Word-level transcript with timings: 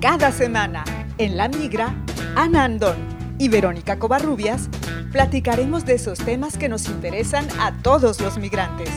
Cada 0.00 0.32
semana, 0.32 0.82
en 1.18 1.36
La 1.36 1.50
Migra, 1.50 1.94
Ana 2.34 2.64
Andón 2.64 2.96
y 3.38 3.50
Verónica 3.50 3.98
Covarrubias 3.98 4.70
platicaremos 5.12 5.84
de 5.84 5.92
esos 5.92 6.18
temas 6.20 6.56
que 6.56 6.70
nos 6.70 6.88
interesan 6.88 7.46
a 7.60 7.82
todos 7.82 8.18
los 8.22 8.38
migrantes. 8.38 8.88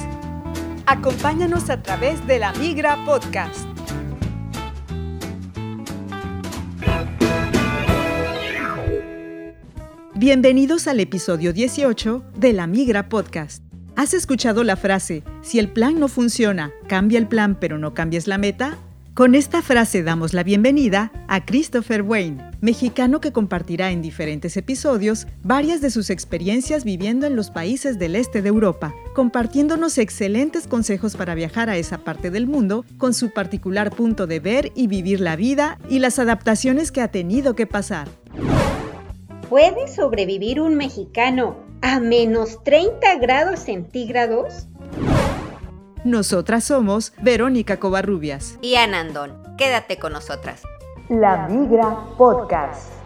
Acompáñanos 0.85 1.69
a 1.69 1.83
través 1.83 2.25
de 2.25 2.39
La 2.39 2.53
Migra 2.53 3.03
Podcast. 3.03 3.65
Bienvenidos 10.15 10.87
al 10.87 11.01
episodio 11.01 11.51
18 11.51 12.23
de 12.37 12.53
La 12.53 12.65
Migra 12.65 13.09
Podcast. 13.09 13.61
¿Has 13.97 14.13
escuchado 14.13 14.63
la 14.63 14.77
frase, 14.77 15.23
si 15.41 15.59
el 15.59 15.67
plan 15.67 15.99
no 15.99 16.07
funciona, 16.07 16.71
cambia 16.87 17.19
el 17.19 17.27
plan 17.27 17.57
pero 17.59 17.77
no 17.77 17.93
cambies 17.93 18.25
la 18.27 18.37
meta? 18.37 18.77
Con 19.13 19.35
esta 19.35 19.61
frase 19.61 20.01
damos 20.01 20.33
la 20.33 20.41
bienvenida 20.41 21.11
a 21.27 21.45
Christopher 21.45 22.01
Wayne, 22.01 22.49
mexicano 22.61 23.21
que 23.21 23.31
compartirá 23.31 23.91
en 23.91 24.01
diferentes 24.01 24.57
episodios 24.57 25.27
varias 25.43 25.81
de 25.81 25.91
sus 25.91 26.09
experiencias 26.09 26.83
viviendo 26.83 27.27
en 27.27 27.35
los 27.35 27.51
países 27.51 27.99
del 27.99 28.15
este 28.15 28.41
de 28.41 28.49
Europa, 28.49 28.91
compartiéndonos 29.13 29.99
excelentes 29.99 30.65
consejos 30.65 31.15
para 31.15 31.35
viajar 31.35 31.69
a 31.69 31.77
esa 31.77 31.99
parte 31.99 32.31
del 32.31 32.47
mundo 32.47 32.85
con 32.97 33.13
su 33.13 33.29
particular 33.29 33.91
punto 33.91 34.25
de 34.25 34.39
ver 34.39 34.71
y 34.73 34.87
vivir 34.87 35.19
la 35.19 35.35
vida 35.35 35.77
y 35.87 35.99
las 35.99 36.17
adaptaciones 36.17 36.91
que 36.91 37.01
ha 37.01 37.09
tenido 37.09 37.53
que 37.53 37.67
pasar. 37.67 38.07
¿Puede 39.47 39.89
sobrevivir 39.89 40.59
un 40.59 40.73
mexicano 40.73 41.57
a 41.81 41.99
menos 41.99 42.63
30 42.63 43.17
grados 43.17 43.59
centígrados? 43.59 44.65
Nosotras 46.03 46.65
somos 46.65 47.13
Verónica 47.21 47.79
Covarrubias 47.79 48.57
y 48.61 48.75
Anandón. 48.75 49.41
Quédate 49.57 49.97
con 49.97 50.11
nosotras. 50.11 50.63
La 51.07 51.47
Migra 51.47 51.97
Podcast. 52.17 53.02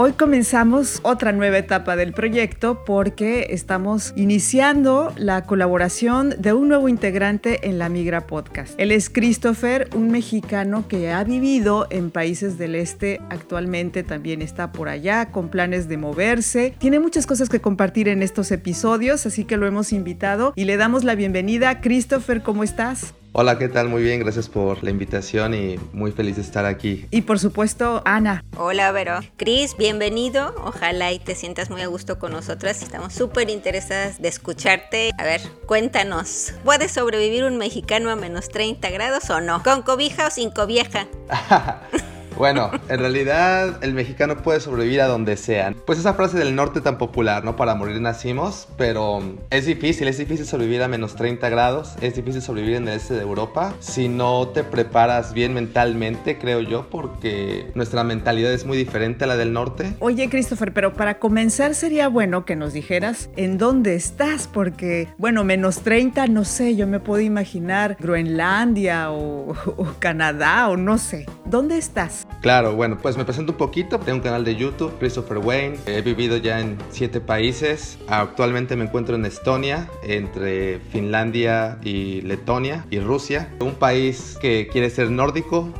Hoy 0.00 0.12
comenzamos 0.12 1.00
otra 1.02 1.32
nueva 1.32 1.58
etapa 1.58 1.96
del 1.96 2.12
proyecto 2.12 2.84
porque 2.84 3.48
estamos 3.50 4.12
iniciando 4.14 5.12
la 5.16 5.42
colaboración 5.42 6.36
de 6.38 6.52
un 6.52 6.68
nuevo 6.68 6.88
integrante 6.88 7.68
en 7.68 7.80
la 7.80 7.88
Migra 7.88 8.28
Podcast. 8.28 8.74
Él 8.78 8.92
es 8.92 9.10
Christopher, 9.10 9.90
un 9.96 10.12
mexicano 10.12 10.86
que 10.86 11.10
ha 11.10 11.24
vivido 11.24 11.88
en 11.90 12.12
países 12.12 12.58
del 12.58 12.76
este, 12.76 13.20
actualmente 13.28 14.04
también 14.04 14.40
está 14.40 14.70
por 14.70 14.88
allá 14.88 15.32
con 15.32 15.48
planes 15.48 15.88
de 15.88 15.96
moverse. 15.96 16.76
Tiene 16.78 17.00
muchas 17.00 17.26
cosas 17.26 17.48
que 17.48 17.60
compartir 17.60 18.06
en 18.06 18.22
estos 18.22 18.52
episodios, 18.52 19.26
así 19.26 19.44
que 19.44 19.56
lo 19.56 19.66
hemos 19.66 19.92
invitado 19.92 20.52
y 20.54 20.64
le 20.66 20.76
damos 20.76 21.02
la 21.02 21.16
bienvenida. 21.16 21.80
Christopher, 21.80 22.44
¿cómo 22.44 22.62
estás? 22.62 23.14
Hola, 23.32 23.58
¿qué 23.58 23.68
tal? 23.68 23.88
Muy 23.88 24.02
bien, 24.02 24.20
gracias 24.20 24.48
por 24.48 24.82
la 24.82 24.90
invitación 24.90 25.54
y 25.54 25.78
muy 25.92 26.12
feliz 26.12 26.36
de 26.36 26.42
estar 26.42 26.64
aquí. 26.64 27.06
Y 27.10 27.22
por 27.22 27.38
supuesto, 27.38 28.02
Ana. 28.04 28.42
Hola, 28.56 28.90
Vero. 28.90 29.20
Cris, 29.36 29.76
bienvenido. 29.76 30.54
Ojalá 30.64 31.12
y 31.12 31.18
te 31.18 31.34
sientas 31.34 31.70
muy 31.70 31.82
a 31.82 31.86
gusto 31.86 32.18
con 32.18 32.32
nosotras. 32.32 32.82
Estamos 32.82 33.12
súper 33.12 33.50
interesadas 33.50 34.20
de 34.20 34.28
escucharte. 34.28 35.10
A 35.18 35.24
ver, 35.24 35.42
cuéntanos, 35.66 36.54
¿puede 36.64 36.88
sobrevivir 36.88 37.44
un 37.44 37.58
mexicano 37.58 38.10
a 38.10 38.16
menos 38.16 38.48
30 38.48 38.88
grados 38.90 39.28
o 39.30 39.40
no? 39.40 39.62
¿Con 39.62 39.82
cobija 39.82 40.28
o 40.28 40.30
sin 40.30 40.50
cobija? 40.50 41.06
Bueno, 42.38 42.70
en 42.88 43.00
realidad 43.00 43.82
el 43.82 43.94
mexicano 43.94 44.36
puede 44.36 44.60
sobrevivir 44.60 45.00
a 45.00 45.08
donde 45.08 45.36
sea. 45.36 45.74
Pues 45.84 45.98
esa 45.98 46.14
frase 46.14 46.38
del 46.38 46.54
norte 46.54 46.80
tan 46.80 46.96
popular, 46.96 47.44
¿no? 47.44 47.56
Para 47.56 47.74
morir 47.74 48.00
nacimos, 48.00 48.68
pero 48.76 49.20
es 49.50 49.66
difícil, 49.66 50.06
es 50.06 50.18
difícil 50.18 50.46
sobrevivir 50.46 50.84
a 50.84 50.88
menos 50.88 51.16
30 51.16 51.48
grados, 51.48 51.96
es 52.00 52.14
difícil 52.14 52.40
sobrevivir 52.40 52.76
en 52.76 52.86
el 52.86 52.94
este 52.94 53.14
de 53.14 53.22
Europa 53.22 53.74
si 53.80 54.08
no 54.08 54.48
te 54.48 54.62
preparas 54.62 55.32
bien 55.32 55.52
mentalmente, 55.52 56.38
creo 56.38 56.60
yo, 56.60 56.88
porque 56.88 57.72
nuestra 57.74 58.04
mentalidad 58.04 58.52
es 58.52 58.64
muy 58.64 58.78
diferente 58.78 59.24
a 59.24 59.26
la 59.26 59.36
del 59.36 59.52
norte. 59.52 59.94
Oye, 59.98 60.28
Christopher, 60.28 60.72
pero 60.72 60.92
para 60.92 61.18
comenzar 61.18 61.74
sería 61.74 62.06
bueno 62.06 62.44
que 62.44 62.54
nos 62.54 62.72
dijeras 62.72 63.30
en 63.34 63.58
dónde 63.58 63.96
estás, 63.96 64.46
porque, 64.46 65.08
bueno, 65.18 65.42
menos 65.42 65.80
30, 65.80 66.28
no 66.28 66.44
sé, 66.44 66.76
yo 66.76 66.86
me 66.86 67.00
puedo 67.00 67.20
imaginar 67.20 67.96
Groenlandia 67.98 69.10
o, 69.10 69.50
o 69.76 69.86
Canadá 69.98 70.68
o 70.68 70.76
no 70.76 70.98
sé. 70.98 71.26
¿Dónde 71.44 71.78
estás? 71.78 72.27
Claro, 72.40 72.76
bueno, 72.76 72.98
pues 73.00 73.16
me 73.16 73.24
presento 73.24 73.52
un 73.52 73.58
poquito. 73.58 73.98
Tengo 73.98 74.18
un 74.18 74.22
canal 74.22 74.44
de 74.44 74.54
YouTube, 74.54 74.96
Christopher 74.98 75.38
Wayne. 75.38 75.76
He 75.86 76.02
vivido 76.02 76.36
ya 76.36 76.60
en 76.60 76.78
siete 76.90 77.20
países. 77.20 77.98
Actualmente 78.06 78.76
me 78.76 78.84
encuentro 78.84 79.16
en 79.16 79.24
Estonia, 79.24 79.88
entre 80.02 80.78
Finlandia 80.90 81.78
y 81.82 82.20
Letonia 82.22 82.86
y 82.90 83.00
Rusia. 83.00 83.52
Un 83.60 83.74
país 83.74 84.38
que 84.40 84.68
quiere 84.70 84.88
ser 84.90 85.10
nórdico. 85.10 85.72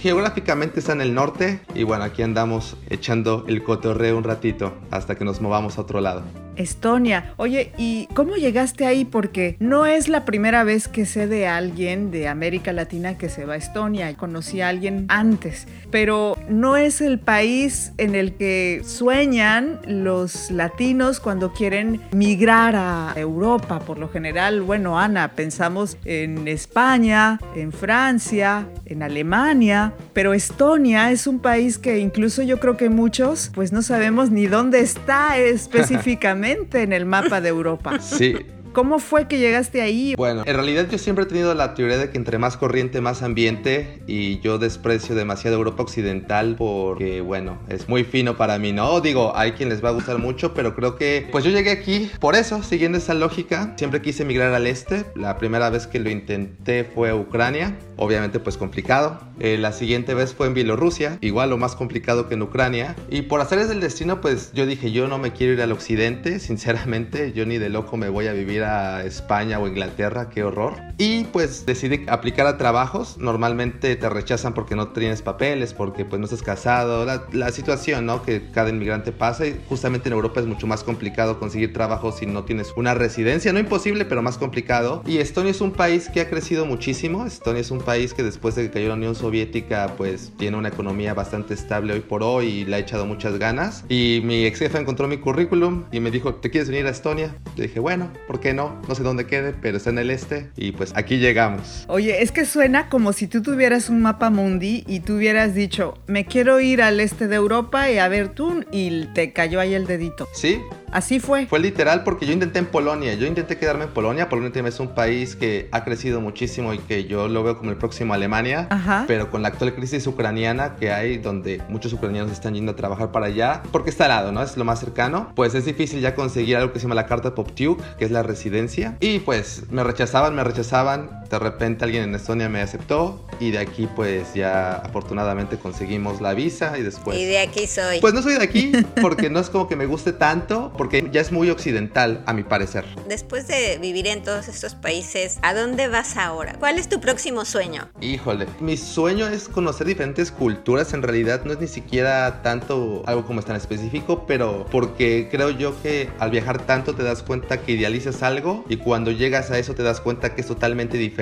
Geográficamente 0.00 0.80
está 0.80 0.92
en 0.92 1.02
el 1.02 1.14
norte. 1.14 1.60
Y 1.74 1.82
bueno, 1.82 2.04
aquí 2.04 2.22
andamos 2.22 2.76
echando 2.88 3.44
el 3.46 3.62
cotorreo 3.62 4.16
un 4.16 4.24
ratito 4.24 4.74
hasta 4.90 5.14
que 5.14 5.24
nos 5.24 5.40
movamos 5.40 5.78
a 5.78 5.82
otro 5.82 6.00
lado. 6.00 6.22
Estonia. 6.58 7.32
Oye, 7.36 7.72
¿y 7.78 8.08
cómo 8.14 8.34
llegaste 8.34 8.84
ahí? 8.84 9.04
Porque 9.04 9.56
no 9.60 9.86
es 9.86 10.08
la 10.08 10.24
primera 10.24 10.64
vez 10.64 10.88
que 10.88 11.06
sé 11.06 11.26
de 11.26 11.46
alguien 11.46 12.10
de 12.10 12.28
América 12.28 12.72
Latina 12.72 13.16
que 13.16 13.28
se 13.28 13.44
va 13.44 13.54
a 13.54 13.56
Estonia. 13.56 14.14
Conocí 14.16 14.60
a 14.60 14.68
alguien 14.68 15.06
antes, 15.08 15.66
pero 15.90 16.36
no 16.48 16.76
es 16.76 17.00
el 17.00 17.18
país 17.20 17.92
en 17.96 18.14
el 18.14 18.34
que 18.34 18.82
sueñan 18.84 19.80
los 19.86 20.50
latinos 20.50 21.20
cuando 21.20 21.52
quieren 21.52 22.00
migrar 22.12 22.74
a 22.76 23.12
Europa. 23.16 23.78
Por 23.80 23.98
lo 23.98 24.08
general, 24.08 24.62
bueno, 24.62 24.98
Ana, 24.98 25.28
pensamos 25.28 25.96
en 26.04 26.48
España, 26.48 27.38
en 27.54 27.72
Francia, 27.72 28.66
en 28.84 29.02
Alemania, 29.02 29.92
pero 30.12 30.34
Estonia 30.34 31.12
es 31.12 31.26
un 31.26 31.38
país 31.38 31.78
que 31.78 31.98
incluso 31.98 32.42
yo 32.42 32.58
creo 32.58 32.76
que 32.76 32.88
muchos 32.88 33.52
pues 33.54 33.72
no 33.72 33.82
sabemos 33.82 34.30
ni 34.30 34.46
dónde 34.46 34.80
está 34.80 35.38
específicamente 35.38 36.47
en 36.82 36.92
el 36.92 37.06
mapa 37.06 37.40
de 37.40 37.48
Europa. 37.48 37.98
Sí, 38.00 38.36
¿Cómo 38.72 38.98
fue 38.98 39.28
que 39.28 39.38
llegaste 39.38 39.82
ahí? 39.82 40.14
Bueno, 40.16 40.42
en 40.46 40.54
realidad 40.54 40.86
yo 40.90 40.98
siempre 40.98 41.24
he 41.24 41.28
tenido 41.28 41.54
la 41.54 41.74
teoría 41.74 41.98
de 41.98 42.10
que 42.10 42.18
entre 42.18 42.38
más 42.38 42.56
corriente, 42.56 43.00
más 43.00 43.22
ambiente. 43.22 44.00
Y 44.06 44.40
yo 44.40 44.58
desprecio 44.58 45.14
demasiado 45.14 45.56
Europa 45.56 45.82
Occidental 45.82 46.56
porque, 46.56 47.20
bueno, 47.20 47.58
es 47.68 47.88
muy 47.88 48.04
fino 48.04 48.36
para 48.36 48.58
mí, 48.58 48.72
¿no? 48.72 49.00
Digo, 49.00 49.32
hay 49.36 49.52
quien 49.52 49.68
les 49.68 49.84
va 49.84 49.88
a 49.90 49.92
gustar 49.92 50.18
mucho, 50.18 50.54
pero 50.54 50.74
creo 50.74 50.96
que, 50.96 51.28
pues 51.30 51.44
yo 51.44 51.50
llegué 51.50 51.70
aquí 51.70 52.10
por 52.20 52.36
eso, 52.36 52.62
siguiendo 52.62 52.98
esa 52.98 53.14
lógica. 53.14 53.74
Siempre 53.76 54.02
quise 54.02 54.22
emigrar 54.22 54.54
al 54.54 54.66
este. 54.66 55.04
La 55.14 55.38
primera 55.38 55.70
vez 55.70 55.86
que 55.86 55.98
lo 55.98 56.10
intenté 56.10 56.84
fue 56.84 57.10
a 57.10 57.14
Ucrania. 57.14 57.76
Obviamente, 57.96 58.40
pues 58.40 58.56
complicado. 58.56 59.20
Eh, 59.40 59.56
la 59.58 59.72
siguiente 59.72 60.14
vez 60.14 60.34
fue 60.34 60.46
en 60.46 60.54
Bielorrusia, 60.54 61.18
igual 61.20 61.52
o 61.52 61.58
más 61.58 61.74
complicado 61.74 62.28
que 62.28 62.34
en 62.34 62.42
Ucrania. 62.42 62.96
Y 63.10 63.22
por 63.22 63.40
hacer 63.40 63.58
el 63.58 63.80
destino, 63.80 64.20
pues 64.20 64.52
yo 64.52 64.66
dije, 64.66 64.92
yo 64.92 65.08
no 65.08 65.18
me 65.18 65.32
quiero 65.32 65.52
ir 65.52 65.62
al 65.62 65.72
occidente, 65.72 66.38
sinceramente. 66.40 67.32
Yo 67.32 67.46
ni 67.46 67.58
de 67.58 67.68
loco 67.68 67.96
me 67.96 68.08
voy 68.08 68.26
a 68.26 68.32
vivir 68.32 68.57
a 68.64 69.04
España 69.04 69.58
o 69.58 69.66
Inglaterra, 69.66 70.30
qué 70.30 70.44
horror. 70.44 70.74
Y 70.98 71.24
pues 71.24 71.64
decidí 71.64 72.04
aplicar 72.08 72.46
a 72.46 72.58
trabajos. 72.58 73.18
Normalmente 73.18 73.94
te 73.96 74.08
rechazan 74.08 74.54
porque 74.54 74.74
no 74.74 74.88
tienes 74.88 75.22
papeles, 75.22 75.72
porque 75.72 76.04
pues 76.04 76.18
no 76.18 76.24
estás 76.24 76.42
casado. 76.42 77.06
La, 77.32 77.48
situación, 77.52 78.04
¿no? 78.04 78.22
Que 78.22 78.50
cada 78.52 78.70
inmigrante 78.70 79.12
pasa. 79.12 79.46
Y 79.46 79.60
justamente 79.68 80.08
en 80.08 80.14
Europa 80.14 80.40
es 80.40 80.46
mucho 80.46 80.66
más 80.66 80.84
complicado 80.84 81.38
conseguir 81.38 81.72
trabajo 81.72 82.12
si 82.12 82.26
no 82.26 82.44
tienes 82.44 82.72
una 82.76 82.94
residencia. 82.94 83.52
No 83.52 83.58
imposible, 83.58 84.04
pero 84.04 84.22
más 84.22 84.38
complicado. 84.38 85.02
Y 85.06 85.18
Estonia 85.18 85.52
es 85.52 85.60
un 85.60 85.72
país 85.72 86.08
que 86.08 86.20
ha 86.20 86.28
crecido 86.28 86.66
muchísimo. 86.66 87.24
Estonia 87.24 87.60
es 87.60 87.70
un 87.70 87.80
país 87.80 88.12
que 88.12 88.22
después 88.22 88.54
de 88.54 88.64
que 88.64 88.70
cayó 88.70 88.88
la 88.88 88.94
Unión 88.94 89.14
Soviética, 89.14 89.94
pues 89.96 90.32
tiene 90.36 90.56
una 90.56 90.68
economía 90.68 91.14
bastante 91.14 91.54
estable 91.54 91.92
hoy 91.92 92.00
por 92.00 92.22
hoy 92.22 92.46
y 92.46 92.64
le 92.64 92.76
ha 92.76 92.78
echado 92.78 93.06
muchas 93.06 93.38
ganas. 93.38 93.84
Y 93.88 94.20
mi 94.24 94.44
ex 94.44 94.58
jefe 94.58 94.78
encontró 94.78 95.08
mi 95.08 95.18
currículum 95.18 95.84
y 95.92 96.00
me 96.00 96.10
dijo, 96.10 96.34
¿te 96.34 96.50
quieres 96.50 96.68
venir 96.68 96.86
a 96.86 96.90
Estonia? 96.90 97.36
Le 97.56 97.64
dije, 97.64 97.80
bueno, 97.80 98.10
¿por 98.26 98.40
qué 98.40 98.47
no? 98.54 98.80
no, 98.88 98.94
sé 98.94 99.02
dónde 99.02 99.26
quede, 99.26 99.52
pero 99.52 99.76
está 99.76 99.90
en 99.90 99.98
el 99.98 100.10
este 100.10 100.50
y 100.56 100.72
pues 100.72 100.92
aquí 100.96 101.18
llegamos. 101.18 101.84
Oye, 101.88 102.22
es 102.22 102.32
que 102.32 102.44
suena 102.44 102.88
como 102.88 103.12
si 103.12 103.26
tú 103.26 103.42
tuvieras 103.42 103.88
un 103.88 104.02
mapa 104.02 104.30
mundi 104.30 104.84
y 104.86 105.00
tú 105.00 105.16
hubieras 105.16 105.54
dicho, 105.54 105.94
me 106.06 106.24
quiero 106.24 106.60
ir 106.60 106.82
al 106.82 107.00
este 107.00 107.28
de 107.28 107.36
Europa 107.36 107.90
y 107.90 107.98
a 107.98 108.08
ver 108.08 108.28
tú 108.30 108.64
y 108.70 109.06
te 109.14 109.32
cayó 109.32 109.60
ahí 109.60 109.74
el 109.74 109.86
dedito. 109.86 110.28
Sí, 110.32 110.60
Así 110.92 111.20
fue. 111.20 111.46
Fue 111.46 111.58
literal 111.58 112.04
porque 112.04 112.26
yo 112.26 112.32
intenté 112.32 112.58
en 112.58 112.66
Polonia, 112.66 113.14
yo 113.14 113.26
intenté 113.26 113.58
quedarme 113.58 113.84
en 113.84 113.90
Polonia. 113.90 114.28
Polonia 114.28 114.50
es 114.66 114.80
un 114.80 114.88
país 114.88 115.36
que 115.36 115.68
ha 115.72 115.84
crecido 115.84 116.20
muchísimo 116.20 116.72
y 116.74 116.78
que 116.78 117.04
yo 117.04 117.28
lo 117.28 117.42
veo 117.42 117.58
como 117.58 117.70
el 117.70 117.76
próximo 117.76 118.14
Alemania. 118.14 118.66
Ajá. 118.70 119.04
Pero 119.06 119.30
con 119.30 119.42
la 119.42 119.48
actual 119.48 119.74
crisis 119.74 120.06
ucraniana 120.06 120.76
que 120.76 120.92
hay, 120.92 121.18
donde 121.18 121.62
muchos 121.68 121.92
ucranianos 121.92 122.32
están 122.32 122.54
yendo 122.54 122.72
a 122.72 122.76
trabajar 122.76 123.12
para 123.12 123.26
allá, 123.26 123.62
porque 123.72 123.90
está 123.90 124.04
al 124.04 124.10
lado, 124.10 124.32
¿no? 124.32 124.42
Es 124.42 124.56
lo 124.56 124.64
más 124.64 124.80
cercano. 124.80 125.32
Pues 125.34 125.54
es 125.54 125.64
difícil 125.64 126.00
ya 126.00 126.14
conseguir 126.14 126.56
algo 126.56 126.72
que 126.72 126.78
se 126.78 126.84
llama 126.84 126.94
la 126.94 127.06
carta 127.06 127.34
Poptiuk, 127.34 127.80
que 127.96 128.04
es 128.04 128.10
la 128.10 128.22
residencia. 128.22 128.96
Y 129.00 129.20
pues 129.20 129.64
me 129.70 129.84
rechazaban, 129.84 130.34
me 130.34 130.44
rechazaban. 130.44 131.17
De 131.30 131.38
repente 131.38 131.84
alguien 131.84 132.04
en 132.04 132.14
Estonia 132.14 132.48
me 132.48 132.62
aceptó 132.62 133.22
y 133.38 133.50
de 133.50 133.58
aquí 133.58 133.86
pues 133.94 134.32
ya 134.34 134.72
afortunadamente 134.76 135.58
conseguimos 135.58 136.22
la 136.22 136.32
visa 136.32 136.78
y 136.78 136.82
después... 136.82 137.18
Y 137.18 137.26
de 137.26 137.38
aquí 137.38 137.66
soy. 137.66 138.00
Pues 138.00 138.14
no 138.14 138.22
soy 138.22 138.34
de 138.34 138.42
aquí 138.42 138.72
porque 139.02 139.28
no 139.28 139.38
es 139.38 139.50
como 139.50 139.68
que 139.68 139.76
me 139.76 139.84
guste 139.84 140.12
tanto, 140.12 140.72
porque 140.78 141.06
ya 141.12 141.20
es 141.20 141.30
muy 141.30 141.50
occidental 141.50 142.22
a 142.24 142.32
mi 142.32 142.44
parecer. 142.44 142.86
Después 143.06 143.46
de 143.46 143.78
vivir 143.78 144.06
en 144.06 144.22
todos 144.22 144.48
estos 144.48 144.74
países, 144.74 145.38
¿a 145.42 145.52
dónde 145.52 145.88
vas 145.88 146.16
ahora? 146.16 146.54
¿Cuál 146.58 146.78
es 146.78 146.88
tu 146.88 146.98
próximo 146.98 147.44
sueño? 147.44 147.90
Híjole, 148.00 148.46
mi 148.60 148.78
sueño 148.78 149.26
es 149.28 149.50
conocer 149.50 149.86
diferentes 149.86 150.32
culturas, 150.32 150.94
en 150.94 151.02
realidad 151.02 151.42
no 151.44 151.52
es 151.52 151.60
ni 151.60 151.68
siquiera 151.68 152.42
tanto 152.42 153.02
algo 153.06 153.26
como 153.26 153.40
es 153.40 153.46
tan 153.46 153.56
específico, 153.56 154.24
pero 154.26 154.64
porque 154.70 155.28
creo 155.30 155.50
yo 155.50 155.80
que 155.82 156.08
al 156.18 156.30
viajar 156.30 156.64
tanto 156.64 156.94
te 156.94 157.02
das 157.02 157.22
cuenta 157.22 157.60
que 157.60 157.72
idealizas 157.72 158.22
algo 158.22 158.64
y 158.70 158.78
cuando 158.78 159.10
llegas 159.10 159.50
a 159.50 159.58
eso 159.58 159.74
te 159.74 159.82
das 159.82 160.00
cuenta 160.00 160.34
que 160.34 160.40
es 160.40 160.46
totalmente 160.46 160.96
diferente 160.96 161.17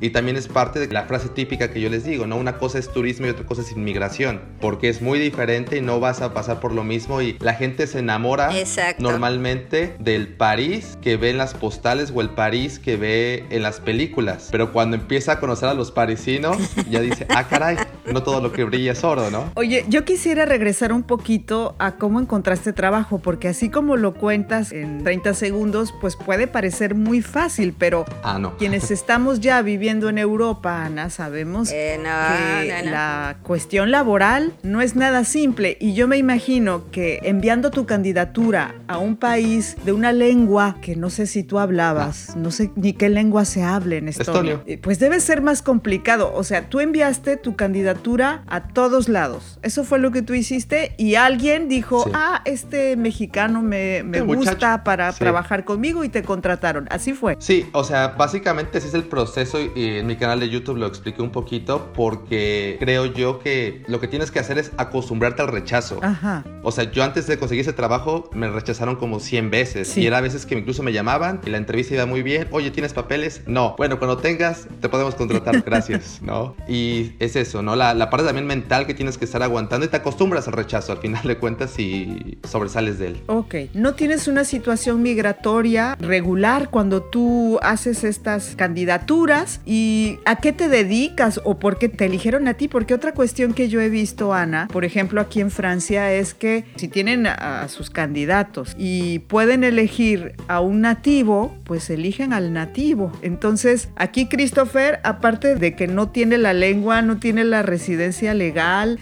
y 0.00 0.10
también 0.10 0.36
es 0.36 0.48
parte 0.48 0.80
de 0.80 0.92
la 0.92 1.04
frase 1.04 1.30
típica 1.30 1.70
que 1.70 1.80
yo 1.80 1.88
les 1.88 2.04
digo, 2.04 2.26
¿no? 2.26 2.36
Una 2.36 2.58
cosa 2.58 2.78
es 2.78 2.92
turismo 2.92 3.26
y 3.26 3.30
otra 3.30 3.46
cosa 3.46 3.62
es 3.62 3.72
inmigración, 3.72 4.42
porque 4.60 4.90
es 4.90 5.00
muy 5.00 5.18
diferente 5.18 5.78
y 5.78 5.80
no 5.80 5.98
vas 5.98 6.20
a 6.20 6.34
pasar 6.34 6.60
por 6.60 6.72
lo 6.72 6.84
mismo 6.84 7.22
y 7.22 7.38
la 7.40 7.54
gente 7.54 7.86
se 7.86 8.00
enamora 8.00 8.50
normalmente 8.98 9.96
del 9.98 10.28
París 10.28 10.98
que 11.00 11.16
ve 11.16 11.30
en 11.30 11.38
las 11.38 11.54
postales 11.54 12.12
o 12.14 12.20
el 12.20 12.30
París 12.30 12.78
que 12.78 12.96
ve 12.96 13.44
en 13.48 13.62
las 13.62 13.80
películas, 13.80 14.48
pero 14.50 14.72
cuando 14.72 14.96
empieza 14.96 15.32
a 15.32 15.40
conocer 15.40 15.70
a 15.70 15.74
los 15.74 15.90
parisinos 15.90 16.58
ya 16.90 17.00
dice, 17.00 17.26
ah 17.30 17.48
caray, 17.48 17.78
no 18.12 18.22
todo 18.22 18.40
lo 18.40 18.52
que 18.52 18.64
brilla 18.64 18.92
es 18.92 19.04
oro, 19.04 19.30
¿no? 19.30 19.50
Oye, 19.54 19.84
yo 19.88 20.04
quisiera 20.04 20.44
regresar 20.44 20.92
un 20.92 21.02
poquito 21.02 21.74
a 21.78 21.92
cómo 21.92 22.20
encontraste 22.20 22.72
trabajo, 22.72 23.18
porque 23.18 23.48
así 23.48 23.68
como 23.68 23.96
lo 23.96 24.14
cuentas 24.14 24.72
en 24.72 25.04
30 25.04 25.34
segundos, 25.34 25.94
pues 26.00 26.16
puede 26.16 26.46
parecer 26.46 26.94
muy 26.94 27.22
fácil, 27.22 27.74
pero 27.76 28.04
ah, 28.22 28.38
no. 28.38 28.56
quienes 28.56 28.90
estamos 28.90 29.40
ya 29.40 29.62
viviendo 29.62 30.08
en 30.08 30.18
Europa, 30.18 30.84
Ana, 30.84 31.10
sabemos 31.10 31.70
eh, 31.72 31.98
que 31.98 32.90
la 32.90 33.38
cuestión 33.42 33.90
laboral 33.90 34.52
no 34.62 34.80
es 34.80 34.96
nada 34.96 35.24
simple 35.24 35.76
y 35.80 35.94
yo 35.94 36.08
me 36.08 36.16
imagino 36.16 36.90
que 36.90 37.20
enviando 37.22 37.70
tu 37.70 37.86
candidatura 37.86 38.74
a 38.88 38.98
un 38.98 39.16
país 39.16 39.76
de 39.84 39.92
una 39.92 40.12
lengua 40.12 40.76
que 40.82 40.96
no 40.96 41.10
sé 41.10 41.26
si 41.26 41.42
tú 41.42 41.58
hablabas, 41.58 42.36
no, 42.36 42.50
sé 42.50 42.70
ni 42.76 42.92
qué 42.92 43.08
lengua 43.08 43.44
se 43.44 43.62
hable 43.62 43.98
en 43.98 44.08
Estonia, 44.08 44.62
eh, 44.66 44.78
pues 44.78 44.98
debe 44.98 45.20
ser 45.20 45.42
más 45.42 45.62
complicado. 45.62 46.32
O 46.34 46.44
sea, 46.44 46.68
tú 46.68 46.80
enviaste 46.80 47.36
tu 47.36 47.56
candidatura 47.56 47.99
a 48.46 48.68
todos 48.72 49.08
lados. 49.08 49.58
Eso 49.62 49.84
fue 49.84 49.98
lo 49.98 50.10
que 50.10 50.22
tú 50.22 50.34
hiciste 50.34 50.94
y 50.98 51.14
alguien 51.14 51.68
dijo, 51.68 52.04
ah, 52.14 52.42
este 52.44 52.96
mexicano 52.96 53.62
me, 53.62 54.02
me 54.02 54.20
gusta 54.20 54.82
para 54.84 55.12
trabajar 55.12 55.64
conmigo 55.64 56.02
y 56.02 56.08
te 56.08 56.22
contrataron. 56.22 56.88
Así 56.90 57.12
fue. 57.12 57.36
Sí, 57.38 57.68
o 57.72 57.84
sea, 57.84 58.08
básicamente 58.08 58.78
ese 58.78 58.88
es 58.88 58.94
el 58.94 59.04
proceso 59.04 59.58
y 59.60 59.70
en 59.98 60.06
mi 60.06 60.16
canal 60.16 60.40
de 60.40 60.48
YouTube 60.48 60.78
lo 60.78 60.86
expliqué 60.86 61.22
un 61.22 61.30
poquito 61.30 61.92
porque 61.94 62.76
creo 62.80 63.06
yo 63.06 63.38
que 63.38 63.82
lo 63.86 64.00
que 64.00 64.08
tienes 64.08 64.30
que 64.30 64.38
hacer 64.38 64.58
es 64.58 64.72
acostumbrarte 64.76 65.42
al 65.42 65.48
rechazo. 65.48 66.00
Ajá. 66.02 66.44
O 66.62 66.72
sea, 66.72 66.90
yo 66.90 67.04
antes 67.04 67.26
de 67.26 67.38
conseguir 67.38 67.62
ese 67.62 67.72
trabajo 67.72 68.30
me 68.32 68.48
rechazaron 68.48 68.96
como 68.96 69.20
100 69.20 69.50
veces 69.50 69.96
y 69.96 70.06
era 70.06 70.20
veces 70.20 70.46
que 70.46 70.56
incluso 70.56 70.82
me 70.82 70.92
llamaban 70.92 71.40
y 71.46 71.50
la 71.50 71.58
entrevista 71.58 71.94
iba 71.94 72.06
muy 72.06 72.22
bien. 72.22 72.48
Oye, 72.50 72.70
¿tienes 72.70 72.92
papeles? 72.92 73.42
No. 73.46 73.74
Bueno, 73.78 73.98
cuando 73.98 74.16
tengas, 74.16 74.66
te 74.80 74.88
podemos 74.88 75.14
contratar. 75.14 75.62
Gracias, 75.66 76.20
¿no? 76.22 76.54
Y 76.68 77.12
es 77.18 77.36
eso, 77.36 77.62
¿no? 77.62 77.76
La, 77.76 77.89
la 77.94 78.10
parte 78.10 78.26
también 78.26 78.46
mental 78.46 78.86
que 78.86 78.94
tienes 78.94 79.18
que 79.18 79.24
estar 79.24 79.42
aguantando 79.42 79.86
y 79.86 79.88
te 79.88 79.96
acostumbras 79.96 80.46
al 80.48 80.54
rechazo 80.54 80.92
al 80.92 80.98
final 80.98 81.22
de 81.26 81.38
cuentas 81.38 81.78
y 81.78 82.38
sobresales 82.48 82.98
de 82.98 83.08
él. 83.08 83.22
Ok. 83.26 83.54
¿No 83.74 83.94
tienes 83.94 84.28
una 84.28 84.44
situación 84.44 85.02
migratoria 85.02 85.96
regular 86.00 86.70
cuando 86.70 87.02
tú 87.02 87.58
haces 87.62 88.04
estas 88.04 88.54
candidaturas? 88.56 89.60
¿Y 89.64 90.18
a 90.24 90.36
qué 90.36 90.52
te 90.52 90.68
dedicas 90.68 91.40
o 91.44 91.58
por 91.58 91.78
qué 91.78 91.88
te 91.88 92.06
eligieron 92.06 92.48
a 92.48 92.54
ti? 92.54 92.68
Porque 92.68 92.94
otra 92.94 93.12
cuestión 93.12 93.54
que 93.54 93.68
yo 93.68 93.80
he 93.80 93.88
visto, 93.88 94.32
Ana, 94.32 94.68
por 94.72 94.84
ejemplo, 94.84 95.20
aquí 95.20 95.40
en 95.40 95.50
Francia, 95.50 96.12
es 96.12 96.34
que 96.34 96.64
si 96.76 96.88
tienen 96.88 97.26
a 97.26 97.68
sus 97.68 97.90
candidatos 97.90 98.74
y 98.78 99.20
pueden 99.20 99.64
elegir 99.64 100.34
a 100.48 100.60
un 100.60 100.80
nativo, 100.80 101.54
pues 101.64 101.90
eligen 101.90 102.32
al 102.32 102.52
nativo. 102.52 103.12
Entonces, 103.22 103.88
aquí 103.96 104.26
Christopher, 104.26 105.00
aparte 105.04 105.54
de 105.54 105.74
que 105.74 105.86
no 105.86 106.10
tiene 106.10 106.38
la 106.38 106.52
lengua, 106.52 107.02
no 107.02 107.18
tiene 107.18 107.44
la 107.44 107.62
residencia 107.70 108.34
legal, 108.34 108.98